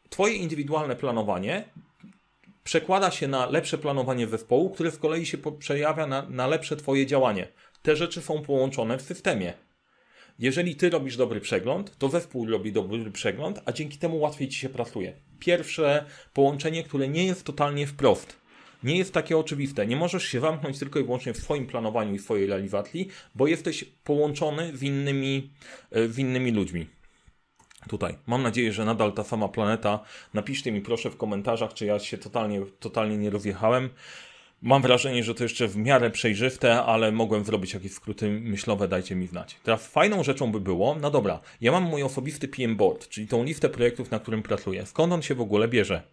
Twoje 0.09 0.33
indywidualne 0.33 0.95
planowanie 0.95 1.65
przekłada 2.63 3.11
się 3.11 3.27
na 3.27 3.45
lepsze 3.45 3.77
planowanie 3.77 4.27
zespołu, 4.27 4.69
które 4.69 4.91
z 4.91 4.97
kolei 4.97 5.25
się 5.25 5.37
przejawia 5.59 6.07
na, 6.07 6.21
na 6.29 6.47
lepsze 6.47 6.75
Twoje 6.75 7.05
działanie. 7.05 7.47
Te 7.85 7.95
rzeczy 7.95 8.21
są 8.21 8.41
połączone 8.41 8.97
w 8.97 9.01
systemie. 9.01 9.53
Jeżeli 10.39 10.75
Ty 10.75 10.89
robisz 10.89 11.17
dobry 11.17 11.41
przegląd, 11.41 11.97
to 11.97 12.09
zespół 12.09 12.45
robi 12.45 12.71
dobry 12.71 13.11
przegląd, 13.11 13.61
a 13.65 13.71
dzięki 13.71 13.97
temu 13.97 14.19
łatwiej 14.19 14.47
Ci 14.47 14.59
się 14.59 14.69
pracuje. 14.69 15.13
Pierwsze 15.39 16.05
połączenie, 16.33 16.83
które 16.83 17.07
nie 17.07 17.25
jest 17.25 17.43
totalnie 17.43 17.87
wprost. 17.87 18.37
Nie 18.83 18.97
jest 18.97 19.13
takie 19.13 19.37
oczywiste. 19.37 19.87
Nie 19.87 19.95
możesz 19.95 20.23
się 20.23 20.39
zamknąć 20.39 20.79
tylko 20.79 20.99
i 20.99 21.03
wyłącznie 21.03 21.33
w 21.33 21.37
swoim 21.37 21.67
planowaniu 21.67 22.13
i 22.13 22.19
swojej 22.19 22.47
realizacji, 22.47 23.07
bo 23.35 23.47
jesteś 23.47 23.83
połączony 24.03 24.77
z 24.77 24.83
innymi, 24.83 25.49
e, 25.91 26.07
z 26.07 26.19
innymi 26.19 26.51
ludźmi 26.51 26.87
tutaj. 27.89 28.17
Mam 28.27 28.43
nadzieję, 28.43 28.73
że 28.73 28.85
nadal 28.85 29.13
ta 29.13 29.23
sama 29.23 29.47
planeta. 29.47 29.99
Napiszcie 30.33 30.71
mi 30.71 30.81
proszę 30.81 31.09
w 31.09 31.17
komentarzach, 31.17 31.73
czy 31.73 31.85
ja 31.85 31.99
się 31.99 32.17
totalnie, 32.17 32.61
totalnie 32.79 33.17
nie 33.17 33.29
rozjechałem. 33.29 33.89
Mam 34.65 34.81
wrażenie, 34.81 35.23
że 35.23 35.35
to 35.35 35.43
jeszcze 35.43 35.67
w 35.67 35.77
miarę 35.77 36.11
przejrzyste, 36.11 36.83
ale 36.83 37.11
mogłem 37.11 37.45
zrobić 37.45 37.73
jakieś 37.73 37.91
skróty 37.91 38.29
myślowe, 38.29 38.87
dajcie 38.87 39.15
mi 39.15 39.27
znać. 39.27 39.55
Teraz 39.63 39.87
fajną 39.87 40.23
rzeczą 40.23 40.51
by 40.51 40.59
było, 40.59 40.95
no 41.01 41.11
dobra, 41.11 41.39
ja 41.61 41.71
mam 41.71 41.83
mój 41.83 42.03
osobisty 42.03 42.47
PM 42.47 42.75
Board, 42.75 43.09
czyli 43.09 43.27
tą 43.27 43.43
listę 43.43 43.69
projektów, 43.69 44.11
na 44.11 44.19
którym 44.19 44.43
pracuję. 44.43 44.85
Skąd 44.85 45.13
on 45.13 45.21
się 45.21 45.35
w 45.35 45.41
ogóle 45.41 45.67
bierze? 45.67 46.03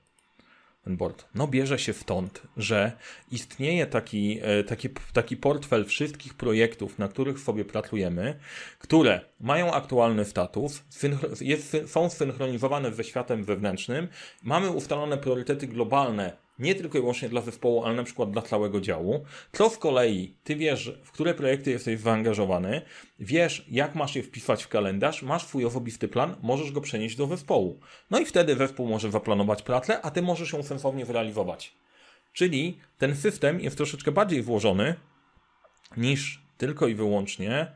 ten 0.85 0.97
board? 0.97 1.25
No 1.35 1.49
bierze 1.49 1.79
się 1.79 1.93
stąd, 1.93 2.43
że 2.57 2.93
istnieje 3.31 3.87
taki, 3.87 4.39
e, 4.43 4.65
taki, 4.65 4.89
taki 5.13 5.37
portfel 5.37 5.85
wszystkich 5.85 6.35
projektów, 6.35 6.99
na 6.99 7.09
których 7.09 7.39
sobie 7.39 7.65
pracujemy, 7.65 8.39
które 8.79 9.21
mają 9.41 9.73
aktualny 9.73 10.25
status, 10.25 10.83
jest, 11.41 11.77
są 11.87 12.11
synchronizowane 12.11 12.93
ze 12.93 13.05
światem 13.05 13.45
wewnętrznym, 13.45 14.09
mamy 14.43 14.71
ustalone 14.71 15.19
priorytety 15.19 15.67
globalne 15.67 16.37
nie 16.63 16.75
tylko 16.75 16.99
i 16.99 17.01
wyłącznie 17.01 17.29
dla 17.29 17.41
zespołu, 17.41 17.85
ale 17.85 17.95
na 17.95 18.05
przykład 18.05 18.31
dla 18.31 18.43
całego 18.43 18.81
działu, 18.81 19.25
co 19.53 19.71
z 19.71 19.79
kolei 19.79 20.35
ty 20.45 20.57
wiesz, 20.57 20.93
w 21.05 21.13
które 21.13 21.35
projekty 21.35 21.71
jesteś 21.71 22.01
zaangażowany, 22.01 22.83
wiesz, 23.19 23.67
jak 23.71 23.95
masz 23.95 24.17
je 24.17 24.23
wpisać 24.23 24.65
w 24.65 24.69
kalendarz, 24.69 25.23
masz 25.23 25.47
swój 25.47 25.65
osobisty 25.65 26.09
plan, 26.09 26.37
możesz 26.43 26.73
go 26.73 26.81
przenieść 26.81 27.17
do 27.17 27.27
zespołu. 27.27 27.81
No 28.11 28.19
i 28.19 28.27
wtedy 28.27 28.57
zespół 28.57 28.89
może 28.89 29.11
zaplanować 29.11 29.63
pracę, 29.63 30.03
a 30.03 30.11
ty 30.11 30.23
możesz 30.23 30.53
ją 30.53 30.63
sensownie 30.63 31.07
zrealizować. 31.07 31.75
Czyli 32.33 32.79
ten 32.99 33.17
system 33.17 33.61
jest 33.61 33.77
troszeczkę 33.77 34.13
bardziej 34.13 34.43
włożony 34.43 34.95
niż 35.97 36.43
tylko 36.59 36.89
i 36.89 36.95
wyłącznie 36.95 37.73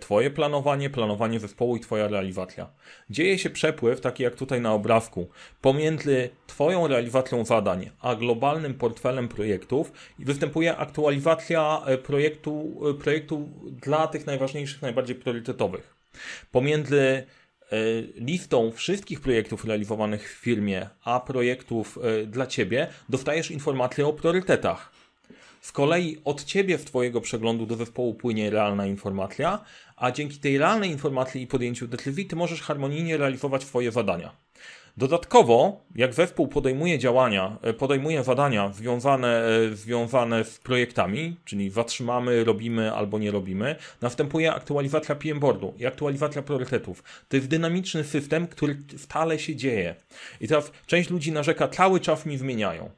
twoje 0.00 0.30
planowanie, 0.30 0.90
planowanie 0.90 1.40
zespołu 1.40 1.76
i 1.76 1.80
Twoja 1.80 2.08
realizacja. 2.08 2.70
Dzieje 3.10 3.38
się 3.38 3.50
przepływ, 3.50 4.00
taki 4.00 4.22
jak 4.22 4.34
tutaj 4.34 4.60
na 4.60 4.72
obrazku, 4.72 5.28
pomiędzy 5.60 6.30
Twoją 6.46 6.86
realizacją 6.86 7.44
zadań 7.44 7.90
a 8.00 8.14
globalnym 8.14 8.74
portfelem 8.74 9.28
projektów 9.28 9.92
i 10.18 10.24
występuje 10.24 10.76
aktualizacja 10.76 11.82
e, 11.86 11.98
projektu, 11.98 12.80
e, 12.90 12.94
projektu 12.94 13.48
dla 13.82 14.06
tych 14.06 14.26
najważniejszych, 14.26 14.82
najbardziej 14.82 15.16
priorytetowych. 15.16 15.96
Pomiędzy 16.50 17.26
listą 18.14 18.72
wszystkich 18.72 19.20
projektów 19.20 19.64
realizowanych 19.64 20.32
w 20.32 20.42
firmie, 20.42 20.88
a 21.04 21.20
projektów 21.20 21.98
dla 22.26 22.46
Ciebie, 22.46 22.86
dostajesz 23.08 23.50
informacje 23.50 24.06
o 24.06 24.12
priorytetach. 24.12 24.99
Z 25.60 25.72
kolei 25.72 26.18
od 26.24 26.44
ciebie 26.44 26.78
w 26.78 26.84
twojego 26.84 27.20
przeglądu 27.20 27.66
do 27.66 27.76
zespołu 27.76 28.14
płynie 28.14 28.50
realna 28.50 28.86
informacja, 28.86 29.64
a 29.96 30.10
dzięki 30.10 30.38
tej 30.38 30.58
realnej 30.58 30.90
informacji 30.90 31.42
i 31.42 31.46
podjęciu 31.46 31.88
decyzji 31.88 32.26
ty 32.26 32.36
możesz 32.36 32.62
harmonijnie 32.62 33.16
realizować 33.16 33.64
swoje 33.64 33.92
zadania. 33.92 34.32
Dodatkowo, 34.96 35.84
jak 35.94 36.14
zespół 36.14 36.48
podejmuje 36.48 36.98
działania, 36.98 37.58
e, 37.62 37.72
podejmuje 37.72 38.24
zadania 38.24 38.72
związane, 38.72 39.44
e, 39.44 39.76
związane 39.76 40.44
z 40.44 40.58
projektami, 40.58 41.36
czyli 41.44 41.70
zatrzymamy, 41.70 42.44
robimy 42.44 42.94
albo 42.94 43.18
nie 43.18 43.30
robimy, 43.30 43.76
następuje 44.00 44.54
aktualizacja 44.54 45.14
PM-boardu 45.14 45.74
i 45.78 45.86
aktualizacja 45.86 46.42
priorytetów. 46.42 47.02
To 47.28 47.36
jest 47.36 47.48
dynamiczny 47.48 48.04
system, 48.04 48.46
który 48.46 48.76
stale 48.96 49.38
się 49.38 49.56
dzieje. 49.56 49.94
I 50.40 50.48
teraz 50.48 50.72
część 50.86 51.10
ludzi 51.10 51.32
narzeka, 51.32 51.68
cały 51.68 52.00
czas 52.00 52.26
mi 52.26 52.38
zmieniają. 52.38 52.90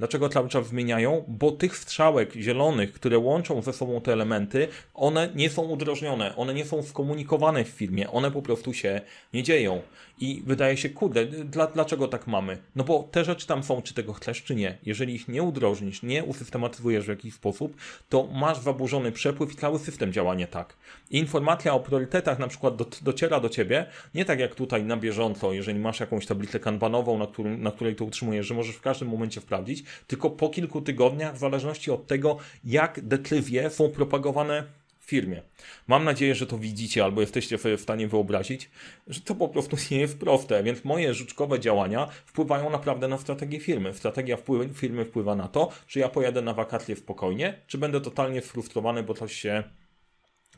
Dlaczego 0.00 0.28
cały 0.28 0.48
czas 0.48 0.66
zmieniają? 0.66 1.24
Bo 1.28 1.52
tych 1.52 1.76
strzałek 1.76 2.32
zielonych, 2.34 2.92
które 2.92 3.18
łączą 3.18 3.62
ze 3.62 3.72
sobą 3.72 4.00
te 4.00 4.12
elementy, 4.12 4.68
one 4.94 5.28
nie 5.34 5.50
są 5.50 5.62
udrożnione, 5.62 6.36
one 6.36 6.54
nie 6.54 6.64
są 6.64 6.82
skomunikowane 6.82 7.64
w 7.64 7.68
firmie, 7.68 8.10
one 8.10 8.30
po 8.30 8.42
prostu 8.42 8.74
się 8.74 9.00
nie 9.34 9.42
dzieją. 9.42 9.82
I 10.20 10.42
wydaje 10.46 10.76
się, 10.76 10.88
kurde, 10.88 11.26
dla, 11.26 11.66
dlaczego 11.66 12.08
tak 12.08 12.26
mamy? 12.26 12.58
No 12.76 12.84
bo 12.84 13.08
te 13.10 13.24
rzeczy 13.24 13.46
tam 13.46 13.62
są, 13.62 13.82
czy 13.82 13.94
tego 13.94 14.12
chcesz, 14.12 14.42
czy 14.42 14.54
nie. 14.54 14.78
Jeżeli 14.86 15.14
ich 15.14 15.28
nie 15.28 15.42
udrożnisz, 15.42 16.02
nie 16.02 16.24
usystematyzujesz 16.24 17.04
w 17.04 17.08
jakiś 17.08 17.34
sposób, 17.34 17.76
to 18.08 18.28
masz 18.32 18.58
zaburzony 18.58 19.12
przepływ 19.12 19.52
i 19.52 19.56
cały 19.56 19.78
system 19.78 20.12
działa 20.12 20.34
nie 20.34 20.46
tak. 20.46 20.76
Informacja 21.10 21.74
o 21.74 21.80
priorytetach 21.80 22.38
na 22.38 22.48
przykład 22.48 22.76
do, 22.76 22.86
dociera 23.02 23.40
do 23.40 23.48
ciebie, 23.48 23.86
nie 24.14 24.24
tak 24.24 24.40
jak 24.40 24.54
tutaj 24.54 24.84
na 24.84 24.96
bieżąco, 24.96 25.52
jeżeli 25.52 25.78
masz 25.78 26.00
jakąś 26.00 26.26
tablicę 26.26 26.60
kanbanową, 26.60 27.18
na, 27.18 27.26
którym, 27.26 27.62
na 27.62 27.70
której 27.70 27.96
to 27.96 28.04
utrzymujesz, 28.04 28.46
że 28.46 28.54
możesz 28.54 28.76
w 28.76 28.80
każdym 28.80 29.08
momencie 29.08 29.40
sprawdzić, 29.40 29.84
tylko 30.06 30.30
po 30.30 30.48
kilku 30.48 30.80
tygodniach, 30.80 31.34
w 31.34 31.38
zależności 31.38 31.90
od 31.90 32.06
tego, 32.06 32.38
jak 32.64 33.00
decyzje 33.06 33.70
są 33.70 33.90
propagowane 33.90 34.64
w 34.98 35.04
firmie. 35.04 35.42
Mam 35.88 36.04
nadzieję, 36.04 36.34
że 36.34 36.46
to 36.46 36.58
widzicie 36.58 37.04
albo 37.04 37.20
jesteście 37.20 37.58
w 37.58 37.80
stanie 37.80 38.08
wyobrazić, 38.08 38.70
że 39.06 39.20
to 39.20 39.34
po 39.34 39.48
prostu 39.48 39.76
nie 39.90 40.00
jest 40.00 40.18
proste, 40.18 40.62
więc 40.62 40.84
moje 40.84 41.14
żuczkowe 41.14 41.60
działania 41.60 42.06
wpływają 42.26 42.70
naprawdę 42.70 43.08
na 43.08 43.18
strategię 43.18 43.60
firmy. 43.60 43.94
Strategia 43.94 44.36
wpływ 44.36 44.78
firmy 44.78 45.04
wpływa 45.04 45.34
na 45.34 45.48
to, 45.48 45.70
czy 45.86 45.98
ja 45.98 46.08
pojadę 46.08 46.42
na 46.42 46.54
wakacje 46.54 46.96
spokojnie, 46.96 47.54
czy 47.66 47.78
będę 47.78 48.00
totalnie 48.00 48.42
sfrustrowany, 48.42 49.02
bo 49.02 49.14
coś 49.14 49.32
się 49.32 49.62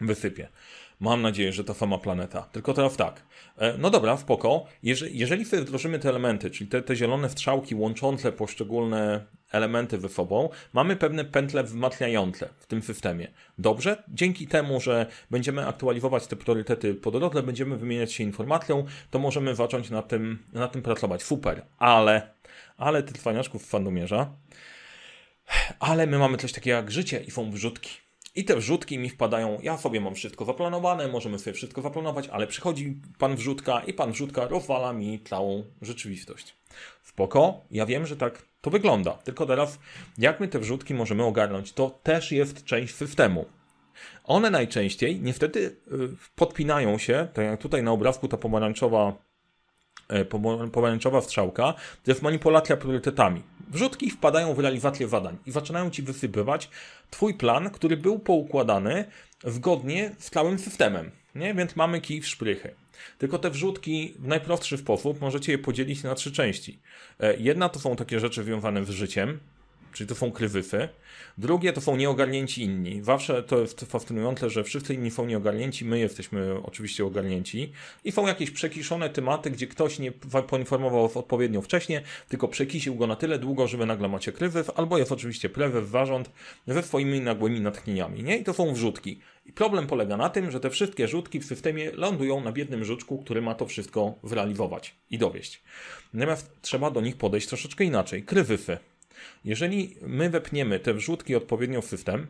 wysypie. 0.00 0.48
Mam 1.02 1.23
nadzieję, 1.23 1.52
że 1.52 1.64
ta 1.64 1.75
sama 1.75 1.99
planeta. 1.99 2.42
Tylko 2.42 2.75
teraz 2.75 2.97
tak. 2.97 3.23
E, 3.59 3.78
no 3.78 3.90
dobra, 3.90 4.16
spoko. 4.16 4.64
Jeżeli, 4.82 5.18
jeżeli 5.18 5.44
wdrożymy 5.44 5.99
te 5.99 6.09
elementy, 6.09 6.50
czyli 6.50 6.71
te, 6.71 6.82
te 6.82 6.97
zielone 6.97 7.30
strzałki 7.30 7.75
łączące 7.75 8.32
poszczególne 8.32 9.26
elementy 9.50 10.00
ze 10.00 10.09
sobą, 10.09 10.49
mamy 10.73 10.97
pewne 10.97 11.25
pętle 11.25 11.64
wzmacniające 11.64 12.49
w 12.59 12.66
tym 12.66 12.82
systemie. 12.82 13.28
Dobrze? 13.59 14.02
Dzięki 14.09 14.47
temu, 14.47 14.80
że 14.80 15.06
będziemy 15.30 15.66
aktualizować 15.66 16.26
te 16.26 16.37
priorytety 16.37 16.94
po 16.94 17.11
drodze, 17.11 17.42
będziemy 17.42 17.76
wymieniać 17.76 18.12
się 18.12 18.25
informacją, 18.25 18.85
to 19.11 19.18
możemy 19.18 19.54
zacząć 19.54 19.90
na 19.90 20.02
tym, 20.02 20.38
na 20.52 20.68
tym 20.68 20.82
pracować. 20.82 21.23
Super. 21.23 21.62
Ale, 21.78 22.30
ale 22.76 23.02
ty 23.02 23.14
cwaniaszków 23.14 23.66
fandomierza, 23.66 24.32
ale 25.80 26.06
my 26.06 26.18
mamy 26.18 26.38
coś 26.38 26.52
takiego 26.52 26.76
jak 26.76 26.90
życie 26.90 27.25
i 27.26 27.30
są 27.30 27.50
wrzutki. 27.50 27.90
I 28.34 28.44
te 28.44 28.56
wrzutki 28.56 28.98
mi 28.98 29.10
wpadają, 29.10 29.58
ja 29.62 29.78
sobie 29.78 30.00
mam 30.00 30.14
wszystko 30.14 30.44
zaplanowane, 30.44 31.08
możemy 31.08 31.38
sobie 31.38 31.54
wszystko 31.54 31.82
zaplanować, 31.82 32.28
ale 32.28 32.46
przychodzi 32.46 33.00
pan 33.18 33.36
wrzutka 33.36 33.80
i 33.80 33.92
pan 33.92 34.12
wrzutka 34.12 34.48
rozwala 34.48 34.92
mi 34.92 35.20
całą 35.20 35.64
rzeczywistość. 35.82 36.56
Spoko, 37.02 37.60
ja 37.70 37.86
wiem, 37.86 38.06
że 38.06 38.16
tak 38.16 38.42
to 38.60 38.70
wygląda. 38.70 39.12
Tylko 39.12 39.46
teraz, 39.46 39.78
jak 40.18 40.40
my 40.40 40.48
te 40.48 40.58
wrzutki 40.58 40.94
możemy 40.94 41.24
ogarnąć, 41.24 41.72
to 41.72 42.00
też 42.02 42.32
jest 42.32 42.64
część 42.64 42.94
systemu. 42.94 43.44
One 44.24 44.50
najczęściej 44.50 45.20
niestety 45.20 45.60
y, 45.60 45.76
podpinają 46.34 46.98
się, 46.98 47.28
tak 47.34 47.44
jak 47.44 47.60
tutaj 47.60 47.82
na 47.82 47.92
obrazku 47.92 48.28
ta 48.28 48.36
pomarańczowa 48.36 49.16
pomarańczowa 50.73 51.21
strzałka, 51.21 51.75
to 52.04 52.11
jest 52.11 52.23
manipulacja 52.23 52.76
priorytetami. 52.76 53.42
Wrzutki 53.68 54.11
wpadają 54.11 54.54
w 54.54 54.59
realizację 54.59 55.09
zadań 55.09 55.37
i 55.47 55.50
zaczynają 55.50 55.90
ci 55.90 56.02
wysypywać 56.02 56.71
twój 57.11 57.35
plan, 57.35 57.71
który 57.71 57.97
był 57.97 58.18
poukładany 58.18 59.04
zgodnie 59.44 60.14
z 60.18 60.30
całym 60.30 60.59
systemem. 60.59 61.11
Nie? 61.35 61.54
Więc 61.54 61.76
mamy 61.76 62.00
kij 62.00 62.21
w 62.21 62.26
szprychy. 62.26 62.75
Tylko 63.18 63.38
te 63.38 63.50
wrzutki 63.50 64.14
w 64.18 64.26
najprostszy 64.26 64.78
sposób 64.78 65.21
możecie 65.21 65.52
je 65.52 65.59
podzielić 65.59 66.02
na 66.02 66.14
trzy 66.14 66.32
części. 66.32 66.78
E, 67.21 67.37
jedna 67.37 67.68
to 67.68 67.80
są 67.80 67.97
takie 67.97 68.21
rzeczy 68.21 68.44
związane 68.44 68.85
z 68.85 68.90
życiem, 68.90 69.38
czyli 69.92 70.08
to 70.08 70.14
są 70.14 70.32
krywyfy. 70.32 70.88
Drugie 71.38 71.72
to 71.72 71.80
są 71.80 71.96
nieogarnięci 71.96 72.62
inni. 72.62 73.02
Zawsze 73.02 73.42
to 73.42 73.61
jest 73.61 73.80
fascynujące, 73.80 74.50
że 74.50 74.64
wszyscy 74.64 74.94
inni 74.94 75.11
są 75.11 75.26
nieogarnięci, 75.26 75.84
my 75.84 75.99
jesteśmy 75.99 76.62
oczywiście 76.62 77.04
ogarnięci. 77.04 77.72
I 78.04 78.12
są 78.12 78.26
jakieś 78.26 78.50
przekiszone 78.50 79.11
tematy, 79.11 79.50
gdzie 79.50 79.66
ktoś 79.66 79.99
nie 79.99 80.12
poinformował 80.49 81.11
odpowiednio 81.14 81.62
wcześniej, 81.62 82.00
tylko 82.28 82.49
przekisił 82.49 82.94
go 82.94 83.06
na 83.06 83.16
tyle 83.16 83.38
długo, 83.38 83.68
że 83.68 83.76
wy 83.76 83.87
nagle 83.87 84.08
macie 84.08 84.32
krywyf, 84.32 84.70
albo 84.75 84.99
jest 84.99 85.12
oczywiście 85.12 85.49
prewyw, 85.49 85.90
warząd 85.90 86.30
ze 86.66 86.82
swoimi 86.82 87.20
nagłymi 87.20 87.61
natchnieniami. 87.61 88.22
Nie? 88.22 88.37
I 88.37 88.44
to 88.44 88.52
są 88.52 88.75
wrzutki. 88.75 89.20
I 89.46 89.52
problem 89.52 89.87
polega 89.87 90.16
na 90.16 90.28
tym, 90.28 90.50
że 90.50 90.61
te 90.61 90.70
wszystkie 90.70 91.08
rzutki 91.08 91.40
w 91.40 91.44
systemie 91.44 91.90
lądują 91.90 92.40
na 92.40 92.52
biednym 92.52 92.84
żuczku, 92.84 93.18
który 93.18 93.42
ma 93.42 93.54
to 93.54 93.66
wszystko 93.66 94.14
zrealizować 94.25 94.94
i 95.11 95.18
dowieść. 95.18 95.62
Natomiast 96.14 96.61
trzeba 96.61 96.90
do 96.90 97.00
nich 97.00 97.16
podejść 97.16 97.49
troszeczkę 97.49 97.84
inaczej. 97.84 98.22
Krywyfy. 98.22 98.78
Jeżeli 99.44 99.96
my 100.02 100.30
wepniemy 100.30 100.80
te 100.80 100.94
wrzutki 100.94 101.36
odpowiednio 101.36 101.82
w 101.82 101.86
system 101.86 102.26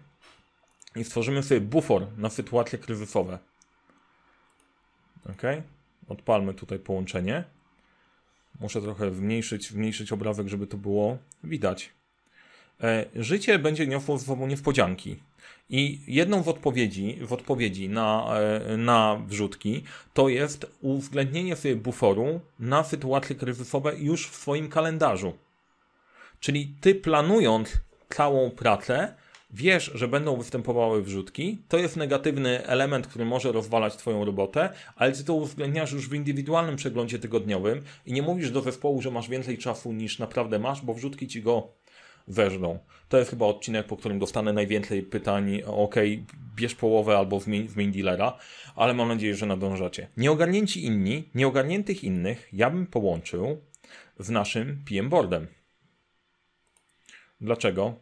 i 0.97 1.05
stworzymy 1.05 1.43
sobie 1.43 1.61
bufor 1.61 2.07
na 2.19 2.31
sytuacje 2.31 2.79
kryzysowe, 2.79 3.39
ok, 5.31 5.43
odpalmy 6.09 6.55
tutaj 6.55 6.79
połączenie. 6.79 7.45
Muszę 8.61 8.83
trochę 8.83 9.15
zmniejszyć, 9.15 9.71
zmniejszyć 9.71 10.13
obrazek, 10.13 10.49
żeby 10.49 10.67
to 10.67 10.77
było 10.77 11.19
widać. 11.45 11.91
E, 12.83 13.05
życie 13.15 13.59
będzie 13.59 13.87
niosło 13.87 14.19
ze 14.19 14.27
sobą 14.27 14.47
niespodzianki. 14.47 15.17
I 15.71 16.01
jedną 16.07 16.43
z 16.43 16.49
odpowiedzi, 16.49 17.19
w 17.23 17.33
odpowiedzi 17.33 17.89
na, 17.89 18.27
e, 18.39 18.77
na 18.77 19.17
wrzutki 19.27 19.83
to 20.15 20.29
jest 20.29 20.67
uwzględnienie 20.81 21.57
sobie 21.57 21.77
buforu 21.77 22.41
na 22.59 22.85
sytuacje 22.85 23.37
kryzysowe 23.37 23.99
już 23.99 24.29
w 24.29 24.37
swoim 24.37 24.69
kalendarzu. 24.69 25.33
Czyli 26.43 26.75
ty 26.81 26.95
planując 26.95 27.81
całą 28.09 28.51
pracę, 28.51 29.15
wiesz, 29.51 29.91
że 29.95 30.09
będą 30.09 30.37
występowały 30.37 31.03
wrzutki, 31.03 31.63
to 31.69 31.79
jest 31.79 31.97
negatywny 31.97 32.67
element, 32.67 33.07
który 33.07 33.25
może 33.25 33.53
rozwalać 33.53 33.97
Twoją 33.97 34.25
robotę, 34.25 34.71
ale 34.97 35.13
Ty 35.13 35.25
to 35.25 35.35
uwzględniasz 35.35 35.93
już 35.93 36.09
w 36.09 36.15
indywidualnym 36.15 36.77
przeglądzie 36.77 37.19
tygodniowym 37.19 37.83
i 38.07 38.13
nie 38.13 38.23
mówisz 38.23 38.51
do 38.51 38.61
zespołu, 38.61 39.03
że 39.03 39.11
masz 39.11 39.29
więcej 39.29 39.59
czasu 39.59 39.93
niż 39.93 40.19
naprawdę 40.19 40.59
masz, 40.59 40.83
bo 40.83 40.95
wrzutki 40.95 41.29
Ci 41.29 41.43
go 41.43 41.69
weżną. 42.29 42.79
To 43.09 43.19
jest 43.19 43.31
chyba 43.31 43.47
odcinek, 43.47 43.87
po 43.87 43.97
którym 43.97 44.19
dostanę 44.19 44.53
najwięcej 44.53 45.03
pytań, 45.03 45.63
ok, 45.67 45.95
bierz 46.57 46.75
połowę 46.75 47.19
albo 47.19 47.41
zmień, 47.41 47.69
zmień 47.69 47.93
dealera, 47.93 48.39
ale 48.77 48.95
mam 48.95 49.09
nadzieję, 49.09 49.35
że 49.35 49.47
nadążacie. 49.47 50.09
Nieogarnięci 50.17 50.85
inni, 50.85 51.29
nieogarniętych 51.35 52.05
innych 52.05 52.49
ja 52.53 52.71
bym 52.71 52.87
połączył 52.87 53.59
z 54.19 54.31
naszym 54.31 54.83
PM 54.89 55.09
boardem. 55.09 55.62
Dlaczego? 57.43 57.95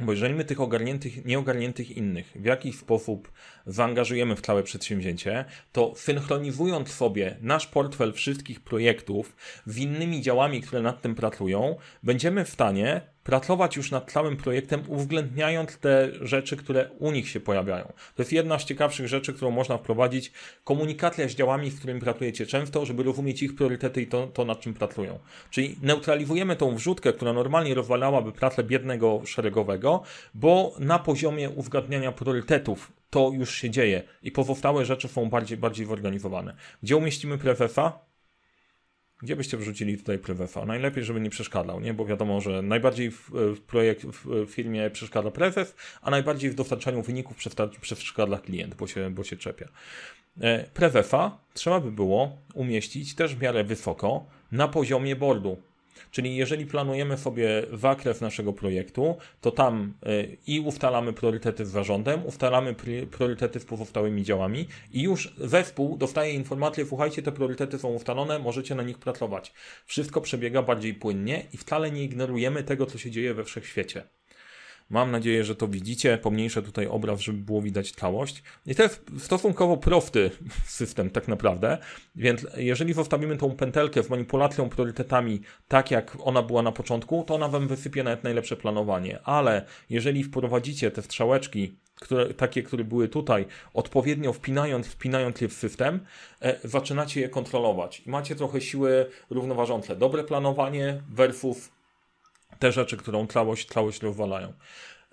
Bo 0.00 0.12
jeżeli 0.12 0.34
my 0.34 0.44
tych 0.44 0.60
ogarniętych, 0.60 1.24
nieogarniętych 1.24 1.90
innych 1.90 2.32
w 2.34 2.44
jakiś 2.44 2.78
sposób 2.78 3.32
zaangażujemy 3.66 4.36
w 4.36 4.40
całe 4.40 4.62
przedsięwzięcie, 4.62 5.44
to 5.72 5.92
synchronizując 5.96 6.88
sobie 6.88 7.36
nasz 7.40 7.66
portfel 7.66 8.12
wszystkich 8.12 8.60
projektów 8.60 9.36
z 9.66 9.76
innymi 9.76 10.22
działami, 10.22 10.60
które 10.60 10.82
nad 10.82 11.02
tym 11.02 11.14
pracują, 11.14 11.76
będziemy 12.02 12.44
w 12.44 12.48
stanie 12.48 13.00
pracować 13.24 13.76
już 13.76 13.90
nad 13.90 14.12
całym 14.12 14.36
projektem, 14.36 14.82
uwzględniając 14.88 15.78
te 15.78 16.08
rzeczy, 16.20 16.56
które 16.56 16.90
u 16.98 17.12
nich 17.12 17.28
się 17.28 17.40
pojawiają. 17.40 17.84
To 17.84 18.22
jest 18.22 18.32
jedna 18.32 18.58
z 18.58 18.64
ciekawszych 18.64 19.08
rzeczy, 19.08 19.32
którą 19.32 19.50
można 19.50 19.78
wprowadzić. 19.78 20.32
Komunikacja 20.64 21.28
z 21.28 21.34
działami, 21.34 21.70
z 21.70 21.78
którymi 21.78 22.00
pracujecie 22.00 22.46
często, 22.46 22.86
żeby 22.86 23.02
rozumieć 23.02 23.42
ich 23.42 23.56
priorytety 23.56 24.02
i 24.02 24.06
to, 24.06 24.26
to 24.26 24.44
nad 24.44 24.60
czym 24.60 24.74
pracują. 24.74 25.18
Czyli 25.50 25.76
neutralizujemy 25.82 26.56
tą 26.56 26.74
wrzutkę, 26.74 27.12
która 27.12 27.32
normalnie 27.32 27.74
rozwalałaby 27.74 28.32
pracę 28.32 28.64
biednego 28.64 29.22
szeregowego, 29.26 30.02
bo 30.34 30.74
na 30.78 30.98
poziomie 30.98 31.50
uzgadniania 31.50 32.12
priorytetów 32.12 32.92
to 33.10 33.30
już 33.34 33.54
się 33.54 33.70
dzieje 33.70 34.02
i 34.22 34.32
pozostałe 34.32 34.84
rzeczy 34.84 35.08
są 35.08 35.28
bardziej, 35.28 35.58
bardziej 35.58 35.86
zorganizowane. 35.86 36.56
Gdzie 36.82 36.96
umieścimy 36.96 37.38
prezesa? 37.38 38.09
Gdzie 39.22 39.36
byście 39.36 39.56
wrzucili 39.56 39.98
tutaj 39.98 40.18
prewefa? 40.18 40.66
Najlepiej, 40.66 41.04
żeby 41.04 41.20
nie 41.20 41.30
przeszkadzał, 41.30 41.80
nie? 41.80 41.94
Bo 41.94 42.04
wiadomo, 42.04 42.40
że 42.40 42.62
najbardziej 42.62 43.10
w, 43.10 43.30
w, 43.30 43.60
projekt, 43.60 44.02
w 44.02 44.46
firmie 44.50 44.90
przeszkadza 44.90 45.30
prezes, 45.30 45.74
a 46.02 46.10
najbardziej 46.10 46.50
w 46.50 46.54
dostarczaniu 46.54 47.02
wyników 47.02 47.36
przeszkadza 47.80 48.38
klient, 48.38 48.74
bo 48.74 48.86
się, 48.86 49.10
bo 49.10 49.24
się 49.24 49.36
czepia. 49.36 49.68
E, 50.40 50.64
prewefa 50.64 51.38
trzeba 51.54 51.80
by 51.80 51.92
było 51.92 52.36
umieścić 52.54 53.14
też 53.14 53.34
w 53.34 53.42
miarę 53.42 53.64
wysoko 53.64 54.26
na 54.52 54.68
poziomie 54.68 55.16
boardu, 55.16 55.62
Czyli 56.10 56.36
jeżeli 56.36 56.66
planujemy 56.66 57.18
sobie 57.18 57.62
zakres 57.72 58.20
naszego 58.20 58.52
projektu, 58.52 59.16
to 59.40 59.50
tam 59.50 59.94
y, 60.06 60.36
i 60.46 60.60
ustalamy 60.60 61.12
priorytety 61.12 61.66
z 61.66 61.68
zarządem, 61.68 62.26
ustalamy 62.26 62.74
priorytety 63.10 63.60
z 63.60 63.64
pozostałymi 63.64 64.22
działami 64.22 64.66
i 64.92 65.02
już 65.02 65.34
zespół 65.38 65.96
dostaje 65.96 66.32
informację, 66.32 66.86
słuchajcie, 66.86 67.22
te 67.22 67.32
priorytety 67.32 67.78
są 67.78 67.88
ustalone, 67.88 68.38
możecie 68.38 68.74
na 68.74 68.82
nich 68.82 68.98
pracować. 68.98 69.52
Wszystko 69.86 70.20
przebiega 70.20 70.62
bardziej 70.62 70.94
płynnie 70.94 71.46
i 71.52 71.56
wcale 71.56 71.90
nie 71.90 72.04
ignorujemy 72.04 72.62
tego, 72.62 72.86
co 72.86 72.98
się 72.98 73.10
dzieje 73.10 73.34
we 73.34 73.44
wszechświecie. 73.44 74.19
Mam 74.90 75.10
nadzieję, 75.10 75.44
że 75.44 75.56
to 75.56 75.68
widzicie. 75.68 76.18
Pomniejszę 76.18 76.62
tutaj 76.62 76.86
obraz, 76.86 77.20
żeby 77.20 77.38
było 77.38 77.62
widać 77.62 77.92
całość. 77.92 78.42
I 78.66 78.74
to 78.74 78.82
jest 78.82 79.04
stosunkowo 79.18 79.76
prosty 79.76 80.30
system 80.80 81.10
tak 81.10 81.28
naprawdę, 81.28 81.78
więc 82.16 82.46
jeżeli 82.56 82.92
zostawimy 82.92 83.36
tą 83.36 83.56
pętelkę 83.56 84.02
z 84.02 84.10
manipulacją 84.10 84.68
priorytetami 84.68 85.40
tak, 85.68 85.90
jak 85.90 86.16
ona 86.20 86.42
była 86.42 86.62
na 86.62 86.72
początku, 86.72 87.24
to 87.24 87.34
ona 87.34 87.48
wam 87.48 87.68
wysypie 87.68 88.02
nawet 88.02 88.24
najlepsze 88.24 88.56
planowanie. 88.56 89.18
Ale 89.24 89.64
jeżeli 89.90 90.24
wprowadzicie 90.24 90.90
te 90.90 91.02
strzałeczki 91.02 91.76
które, 92.00 92.34
takie, 92.34 92.62
które 92.62 92.84
były 92.84 93.08
tutaj, 93.08 93.46
odpowiednio 93.74 94.32
wpinając, 94.32 94.86
wpinając 94.86 95.40
je 95.40 95.48
w 95.48 95.52
system, 95.52 96.00
e, 96.42 96.68
zaczynacie 96.68 97.20
je 97.20 97.28
kontrolować 97.28 98.02
i 98.06 98.10
macie 98.10 98.36
trochę 98.36 98.60
siły 98.60 99.06
równoważące. 99.30 99.96
Dobre 99.96 100.24
planowanie 100.24 101.02
versus 101.08 101.70
te 102.60 102.72
rzeczy, 102.72 102.96
którą 102.96 103.26
całość, 103.26 103.68
całość 103.68 104.02
rozwalają. 104.02 104.52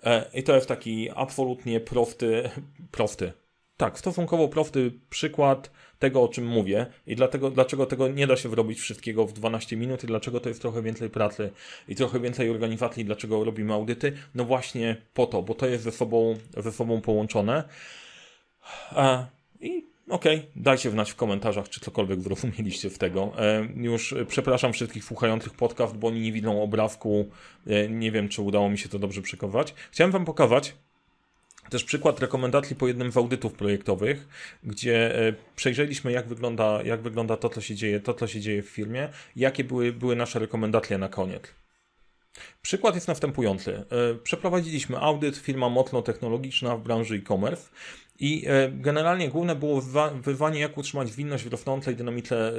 E, 0.04 0.30
I 0.34 0.42
to 0.42 0.54
jest 0.54 0.68
taki 0.68 1.10
absolutnie 1.14 1.80
prosty, 1.80 2.50
prosty. 2.90 3.32
Tak, 3.76 3.98
stosunkowo 3.98 4.48
prosty 4.48 4.92
przykład 5.10 5.70
tego, 5.98 6.22
o 6.22 6.28
czym 6.28 6.46
mówię 6.46 6.86
i 7.06 7.16
dlatego, 7.16 7.50
dlaczego 7.50 7.86
tego 7.86 8.08
nie 8.08 8.26
da 8.26 8.36
się 8.36 8.48
zrobić 8.48 8.80
wszystkiego 8.80 9.26
w 9.26 9.32
12 9.32 9.76
minut 9.76 10.04
i 10.04 10.06
dlaczego 10.06 10.40
to 10.40 10.48
jest 10.48 10.60
trochę 10.60 10.82
więcej 10.82 11.10
pracy 11.10 11.50
i 11.88 11.94
trochę 11.94 12.20
więcej 12.20 12.50
organizacji, 12.50 13.04
dlaczego 13.04 13.44
robimy 13.44 13.72
audyty. 13.72 14.12
No 14.34 14.44
właśnie 14.44 14.96
po 15.14 15.26
to, 15.26 15.42
bo 15.42 15.54
to 15.54 15.66
jest 15.66 15.84
ze 15.84 15.92
sobą, 15.92 16.36
ze 16.56 16.72
sobą 16.72 17.00
połączone. 17.00 17.64
E, 18.92 19.26
I 19.60 19.84
Okej, 20.08 20.38
okay. 20.38 20.50
dajcie 20.56 20.90
znać 20.90 21.10
w 21.10 21.16
komentarzach, 21.16 21.68
czy 21.68 21.80
cokolwiek 21.80 22.20
zrozumieliście 22.20 22.90
z 22.90 22.98
tego. 22.98 23.32
E, 23.38 23.68
już 23.76 24.14
przepraszam 24.28 24.72
wszystkich 24.72 25.04
słuchających 25.04 25.54
podcast, 25.54 25.96
bo 25.96 26.08
oni 26.08 26.20
nie 26.20 26.32
widzą 26.32 26.62
obrazku. 26.62 27.30
E, 27.66 27.88
nie 27.88 28.12
wiem, 28.12 28.28
czy 28.28 28.42
udało 28.42 28.70
mi 28.70 28.78
się 28.78 28.88
to 28.88 28.98
dobrze 28.98 29.22
przekować. 29.22 29.74
Chciałem 29.90 30.12
Wam 30.12 30.24
pokazać 30.24 30.74
też 31.70 31.84
przykład 31.84 32.20
rekomendacji 32.20 32.76
po 32.76 32.88
jednym 32.88 33.12
z 33.12 33.16
audytów 33.16 33.52
projektowych, 33.52 34.28
gdzie 34.64 35.28
e, 35.28 35.34
przejrzeliśmy, 35.56 36.12
jak 36.12 36.28
wygląda, 36.28 36.82
jak 36.82 37.02
wygląda 37.02 37.36
to, 37.36 37.48
co 37.48 37.60
się 37.60 37.74
dzieje, 37.74 38.00
to, 38.00 38.14
co 38.14 38.26
się 38.26 38.40
dzieje 38.40 38.62
w 38.62 38.68
firmie, 38.68 39.08
jakie 39.36 39.64
były, 39.64 39.92
były 39.92 40.16
nasze 40.16 40.38
rekomendacje 40.38 40.98
na 40.98 41.08
koniec. 41.08 41.42
Przykład 42.62 42.94
jest 42.94 43.08
następujący. 43.08 43.74
E, 43.74 43.84
przeprowadziliśmy 44.14 44.98
audyt 44.98 45.36
firma 45.36 45.68
mocno 45.68 46.02
technologiczna 46.02 46.76
w 46.76 46.82
branży 46.82 47.14
e-commerce 47.14 47.68
i 48.20 48.44
e, 48.46 48.70
generalnie 48.72 49.28
główne 49.28 49.56
było 49.56 49.82
wywanie, 50.22 50.60
jak 50.60 50.78
utrzymać 50.78 51.08
zwinność 51.08 51.44
w 51.44 51.52
rosnącej 51.52 51.96
dynamice, 51.96 52.48
e, 52.48 52.52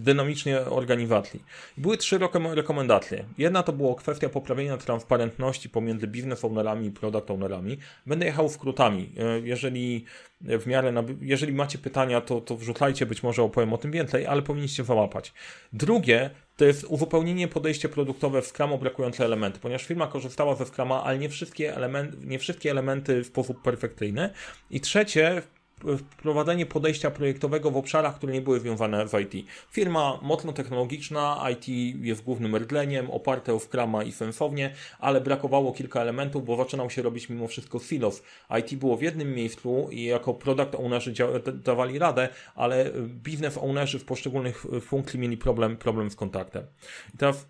dynamicznie 0.00 0.60
organizacji. 0.60 1.42
Były 1.76 1.96
trzy 1.96 2.18
rekomendacje. 2.54 3.24
Jedna 3.38 3.62
to 3.62 3.72
była 3.72 3.94
kwestia 3.94 4.28
poprawienia 4.28 4.76
transparentności 4.76 5.68
pomiędzy 5.68 6.06
business 6.06 6.44
ownerami 6.44 6.86
i 6.86 6.90
product 6.90 7.30
ownerami. 7.30 7.78
Będę 8.06 8.26
jechał 8.26 8.48
skrótami. 8.48 9.12
E, 9.18 9.40
jeżeli 9.40 10.04
w 10.40 10.66
miarę, 10.66 11.04
jeżeli 11.20 11.52
macie 11.52 11.78
pytania, 11.78 12.20
to, 12.20 12.40
to 12.40 12.56
wrzucajcie, 12.56 13.06
być 13.06 13.22
może 13.22 13.42
opowiem 13.42 13.72
o 13.72 13.78
tym 13.78 13.90
więcej, 13.90 14.26
ale 14.26 14.42
powinniście 14.42 14.84
załapać. 14.84 15.32
Drugie 15.72 16.30
to 16.56 16.64
jest 16.64 16.84
uzupełnienie 16.84 17.48
podejście 17.48 17.88
produktowe 17.88 18.42
w 18.42 18.46
Scrum 18.46 18.72
o 18.72 18.78
brakujące 18.78 19.24
elementy, 19.24 19.60
ponieważ 19.60 19.84
firma 19.84 20.06
korzystała 20.06 20.54
ze 20.54 20.66
Scruma, 20.66 21.04
ale 21.04 21.18
nie 21.18 21.28
wszystkie, 21.28 21.76
elementy, 21.76 22.16
nie 22.26 22.38
wszystkie 22.38 22.70
elementy 22.70 23.24
w 23.24 23.26
sposób 23.26 23.62
perfekcyjny. 23.62 24.30
I 24.70 24.80
trzecie, 24.80 25.42
wprowadzenie 25.98 26.66
podejścia 26.66 27.10
projektowego 27.10 27.70
w 27.70 27.76
obszarach, 27.76 28.16
które 28.16 28.32
nie 28.32 28.40
były 28.40 28.60
związane 28.60 29.08
z 29.08 29.14
IT. 29.14 29.46
Firma 29.70 30.18
mocno 30.22 30.52
technologiczna, 30.52 31.46
IT 31.52 31.68
jest 32.04 32.24
głównym 32.24 32.56
rdleniem, 32.56 33.10
oparte 33.10 33.54
o 33.54 33.60
Scrama 33.60 34.02
i 34.02 34.12
sensownie, 34.12 34.74
ale 34.98 35.20
brakowało 35.20 35.72
kilka 35.72 36.00
elementów, 36.00 36.44
bo 36.44 36.56
zaczynał 36.56 36.90
się 36.90 37.02
robić 37.02 37.28
mimo 37.28 37.48
wszystko 37.48 37.78
silos. 37.78 38.22
IT 38.60 38.74
było 38.74 38.96
w 38.96 39.02
jednym 39.02 39.34
miejscu 39.34 39.88
i 39.90 40.04
jako 40.04 40.34
product 40.34 40.74
ownerzy 40.74 41.14
dawali 41.64 41.98
radę, 41.98 42.28
ale 42.54 42.90
biznes 43.06 43.58
ownerzy 43.58 43.98
w 43.98 44.04
poszczególnych 44.04 44.66
funkcji 44.80 45.18
mieli 45.18 45.36
problem, 45.36 45.76
problem 45.76 46.10
z 46.10 46.16
kontaktem. 46.16 46.64
I 47.14 47.18
teraz 47.18 47.46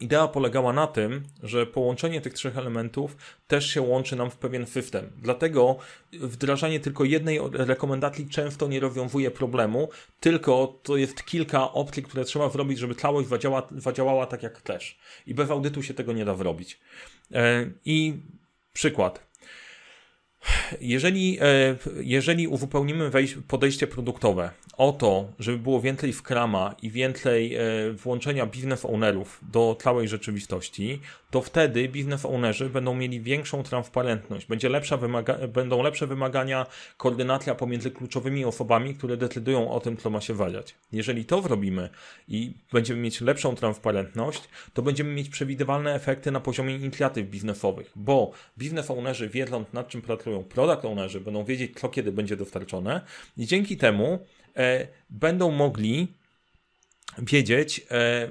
Idea 0.00 0.28
polegała 0.28 0.72
na 0.72 0.86
tym, 0.86 1.22
że 1.42 1.66
połączenie 1.66 2.20
tych 2.20 2.34
trzech 2.34 2.58
elementów 2.58 3.16
też 3.48 3.66
się 3.70 3.82
łączy 3.82 4.16
nam 4.16 4.30
w 4.30 4.36
pewien 4.36 4.66
system. 4.66 5.12
Dlatego 5.16 5.76
wdrażanie 6.12 6.80
tylko 6.80 7.04
jednej 7.04 7.40
rekomendacji 7.52 8.28
często 8.28 8.68
nie 8.68 8.80
rozwiązuje 8.80 9.30
problemu, 9.30 9.88
tylko 10.20 10.80
to 10.82 10.96
jest 10.96 11.24
kilka 11.24 11.72
opcji, 11.72 12.02
które 12.02 12.24
trzeba 12.24 12.48
zrobić, 12.48 12.78
żeby 12.78 12.94
całość 12.94 13.28
zadziała, 13.28 13.68
zadziałała 13.76 14.26
tak 14.26 14.42
jak 14.42 14.62
też. 14.62 14.98
I 15.26 15.34
bez 15.34 15.50
audytu 15.50 15.82
się 15.82 15.94
tego 15.94 16.12
nie 16.12 16.24
da 16.24 16.34
zrobić. 16.34 16.80
E, 17.32 17.70
I 17.84 18.14
przykład. 18.72 19.30
Jeżeli, 20.80 21.38
e, 21.40 21.76
jeżeli 22.00 22.48
uzupełnimy 22.48 23.10
podejście 23.48 23.86
produktowe 23.86 24.50
o 24.80 24.92
to, 24.92 25.32
żeby 25.38 25.58
było 25.58 25.80
więcej 25.80 26.12
Scrama 26.12 26.74
i 26.82 26.90
więcej 26.90 27.54
e, 27.54 27.60
włączenia 27.92 28.46
biznes 28.46 28.84
ownerów 28.84 29.40
do 29.52 29.76
całej 29.80 30.08
rzeczywistości, 30.08 31.00
to 31.30 31.42
wtedy 31.42 31.88
biznes 31.88 32.24
ownerzy 32.24 32.70
będą 32.70 32.94
mieli 32.94 33.20
większą 33.20 33.62
transparentność, 33.62 34.46
będzie 34.46 34.68
lepsza 34.68 34.98
będą 35.48 35.82
lepsze 35.82 36.06
wymagania, 36.06 36.66
koordynacja 36.96 37.54
pomiędzy 37.54 37.90
kluczowymi 37.90 38.44
osobami, 38.44 38.94
które 38.94 39.16
decydują 39.16 39.70
o 39.70 39.80
tym, 39.80 39.96
co 39.96 40.10
ma 40.10 40.20
się 40.20 40.34
waliać. 40.34 40.74
Jeżeli 40.92 41.24
to 41.24 41.42
zrobimy 41.42 41.88
i 42.28 42.52
będziemy 42.72 43.00
mieć 43.00 43.20
lepszą 43.20 43.54
transparentność, 43.54 44.48
to 44.74 44.82
będziemy 44.82 45.14
mieć 45.14 45.28
przewidywalne 45.28 45.94
efekty 45.94 46.30
na 46.30 46.40
poziomie 46.40 46.76
inicjatyw 46.76 47.26
biznesowych, 47.26 47.92
bo 47.96 48.32
biznes 48.58 48.90
ownerzy 48.90 49.28
wiedzą 49.28 49.64
nad 49.72 49.88
czym 49.88 50.02
pracują, 50.02 50.44
product 50.44 50.84
ownerzy 50.84 51.20
będą 51.20 51.44
wiedzieć, 51.44 51.80
co 51.80 51.88
kiedy 51.88 52.12
będzie 52.12 52.36
dostarczone 52.36 53.00
i 53.36 53.46
dzięki 53.46 53.76
temu 53.76 54.18
będą 55.10 55.50
mogli 55.50 56.08
wiedzieć, 57.18 57.86
e, 57.90 58.28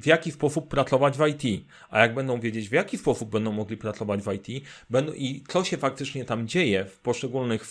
w 0.00 0.06
jaki 0.06 0.32
sposób 0.32 0.68
pracować 0.68 1.18
w 1.18 1.26
IT. 1.26 1.64
A 1.90 2.00
jak 2.00 2.14
będą 2.14 2.40
wiedzieć, 2.40 2.68
w 2.68 2.72
jaki 2.72 2.98
sposób 2.98 3.30
będą 3.30 3.52
mogli 3.52 3.76
pracować 3.76 4.20
w 4.22 4.32
IT 4.32 4.64
będą, 4.90 5.12
i 5.12 5.44
co 5.48 5.64
się 5.64 5.76
faktycznie 5.76 6.24
tam 6.24 6.48
dzieje 6.48 6.84
w 6.84 6.98
poszczególnych, 6.98 7.64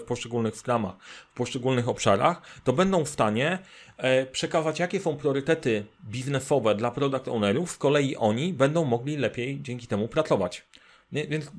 w 0.00 0.02
poszczególnych 0.06 0.56
skramach, 0.56 0.94
w 1.30 1.34
poszczególnych 1.34 1.88
obszarach, 1.88 2.42
to 2.64 2.72
będą 2.72 3.04
w 3.04 3.08
stanie 3.08 3.58
e, 3.96 4.26
przekazać, 4.26 4.78
jakie 4.78 5.00
są 5.00 5.16
priorytety 5.16 5.84
biznesowe 6.04 6.74
dla 6.74 6.90
product 6.90 7.28
ownerów, 7.28 7.70
z 7.70 7.76
kolei 7.76 8.16
oni 8.16 8.52
będą 8.52 8.84
mogli 8.84 9.16
lepiej 9.16 9.62
dzięki 9.62 9.86
temu 9.86 10.08
pracować. 10.08 10.64
Więc 11.12 11.46
e, 11.46 11.50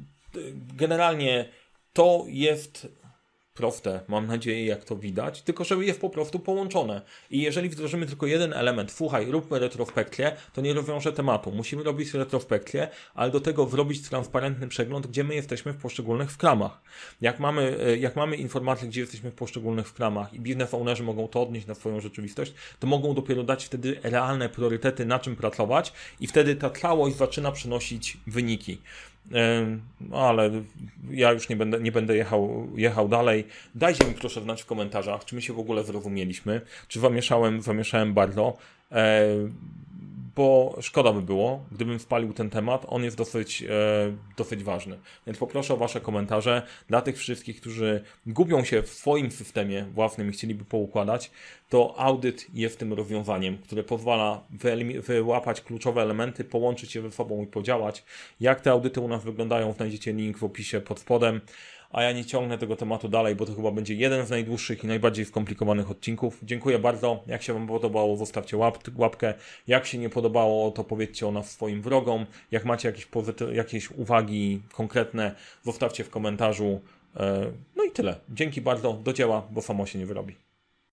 generalnie 0.77 1.49
to 1.93 2.25
jest 2.27 2.87
proste, 3.53 3.99
mam 4.07 4.27
nadzieję, 4.27 4.65
jak 4.65 4.83
to 4.83 4.95
widać, 4.95 5.41
tylko 5.41 5.63
żeby 5.63 5.85
jest 5.85 6.01
po 6.01 6.09
prostu 6.09 6.39
połączone. 6.39 7.01
I 7.31 7.41
jeżeli 7.41 7.69
wdrożymy 7.69 8.05
tylko 8.05 8.27
jeden 8.27 8.53
element, 8.53 8.91
słuchaj, 8.91 9.31
róbmy 9.31 9.59
retrospekcję, 9.59 10.35
to 10.53 10.61
nie 10.61 10.73
rozwiąże 10.73 11.13
tematu. 11.13 11.51
Musimy 11.51 11.83
robić 11.83 12.13
retrospekcję, 12.13 12.87
ale 13.15 13.31
do 13.31 13.39
tego 13.39 13.65
zrobić 13.65 14.09
transparentny 14.09 14.67
przegląd, 14.67 15.07
gdzie 15.07 15.23
my 15.23 15.35
jesteśmy 15.35 15.73
w 15.73 15.77
poszczególnych 15.77 16.31
skramach. 16.31 16.81
Jak 17.21 17.39
mamy, 17.39 17.77
e, 17.85 17.97
jak 17.97 18.15
mamy 18.15 18.35
informację, 18.35 18.87
gdzie 18.87 19.01
jesteśmy 19.01 19.31
w 19.31 19.35
poszczególnych 19.35 19.87
skramach 19.87 20.33
i 20.33 20.39
biznes 20.39 20.73
ownerzy 20.73 21.03
mogą 21.03 21.27
to 21.27 21.41
odnieść 21.41 21.67
na 21.67 21.75
swoją 21.75 21.99
rzeczywistość, 21.99 22.53
to 22.79 22.87
mogą 22.87 23.13
dopiero 23.13 23.43
dać 23.43 23.65
wtedy 23.65 23.99
realne 24.03 24.49
priorytety, 24.49 25.05
na 25.05 25.19
czym 25.19 25.35
pracować 25.35 25.93
i 26.19 26.27
wtedy 26.27 26.55
ta 26.55 26.69
całość 26.69 27.15
zaczyna 27.15 27.51
przynosić 27.51 28.17
wyniki 28.27 28.77
ale 30.11 30.51
ja 31.11 31.31
już 31.31 31.49
nie 31.49 31.55
będę, 31.55 31.79
nie 31.79 31.91
będę 31.91 32.15
jechał, 32.15 32.67
jechał 32.75 33.09
dalej. 33.09 33.47
Dajcie 33.75 34.05
mi 34.07 34.13
proszę 34.13 34.41
znać 34.41 34.61
w 34.61 34.65
komentarzach, 34.65 35.25
czy 35.25 35.35
my 35.35 35.41
się 35.41 35.53
w 35.53 35.59
ogóle 35.59 35.83
zrozumieliśmy, 35.83 36.61
czy 36.87 36.99
zamieszałem, 36.99 37.61
zamieszałem 37.61 38.13
bardzo 38.13 38.57
bo 40.35 40.77
szkoda 40.81 41.13
by 41.13 41.21
było, 41.21 41.65
gdybym 41.71 41.99
wpalił 41.99 42.33
ten 42.33 42.49
temat. 42.49 42.85
On 42.89 43.03
jest 43.03 43.17
dosyć, 43.17 43.63
e, 43.63 43.67
dosyć 44.37 44.63
ważny. 44.63 44.99
Więc 45.27 45.37
poproszę 45.37 45.73
o 45.73 45.77
Wasze 45.77 46.01
komentarze 46.01 46.61
dla 46.87 47.01
tych 47.01 47.17
wszystkich, 47.17 47.61
którzy 47.61 48.03
gubią 48.25 48.63
się 48.63 48.81
w 48.81 48.89
swoim 48.89 49.31
systemie 49.31 49.85
własnym 49.93 50.29
i 50.29 50.31
chcieliby 50.31 50.65
poukładać. 50.65 51.31
To 51.69 51.93
audyt 51.97 52.47
jest 52.53 52.79
tym 52.79 52.93
rozwiązaniem, 52.93 53.57
które 53.57 53.83
pozwala 53.83 54.43
wyłapać 55.07 55.61
kluczowe 55.61 56.01
elementy, 56.01 56.43
połączyć 56.43 56.95
je 56.95 57.01
ze 57.01 57.11
sobą 57.11 57.43
i 57.43 57.47
podziałać. 57.47 58.03
Jak 58.39 58.61
te 58.61 58.71
audyty 58.71 59.01
u 59.01 59.07
nas 59.07 59.23
wyglądają, 59.23 59.73
znajdziecie 59.73 60.13
link 60.13 60.37
w 60.37 60.43
opisie 60.43 60.81
pod 60.81 60.99
spodem 60.99 61.41
a 61.93 62.03
ja 62.03 62.11
nie 62.11 62.25
ciągnę 62.25 62.57
tego 62.57 62.75
tematu 62.75 63.09
dalej, 63.09 63.35
bo 63.35 63.45
to 63.45 63.55
chyba 63.55 63.71
będzie 63.71 63.93
jeden 63.93 64.25
z 64.25 64.29
najdłuższych 64.29 64.83
i 64.83 64.87
najbardziej 64.87 65.25
skomplikowanych 65.25 65.91
odcinków. 65.91 66.39
Dziękuję 66.43 66.79
bardzo. 66.79 67.23
Jak 67.27 67.43
się 67.43 67.53
Wam 67.53 67.67
podobało, 67.67 68.17
zostawcie 68.17 68.57
łap, 68.57 68.77
łapkę. 68.95 69.33
Jak 69.67 69.85
się 69.85 69.97
nie 69.97 70.09
podobało, 70.09 70.71
to 70.71 70.83
powiedzcie 70.83 71.27
o 71.27 71.31
nas 71.31 71.51
swoim 71.51 71.81
wrogom. 71.81 72.25
Jak 72.51 72.65
macie 72.65 72.87
jakieś, 72.87 73.07
jakieś 73.53 73.91
uwagi 73.91 74.61
konkretne, 74.71 75.35
zostawcie 75.63 76.03
w 76.03 76.09
komentarzu. 76.09 76.81
E, 77.15 77.51
no 77.75 77.83
i 77.83 77.91
tyle. 77.91 78.15
Dzięki 78.29 78.61
bardzo. 78.61 78.93
Do 78.93 79.13
dzieła, 79.13 79.47
bo 79.51 79.61
samo 79.61 79.85
się 79.85 79.99
nie 79.99 80.05
wyrobi. 80.05 80.35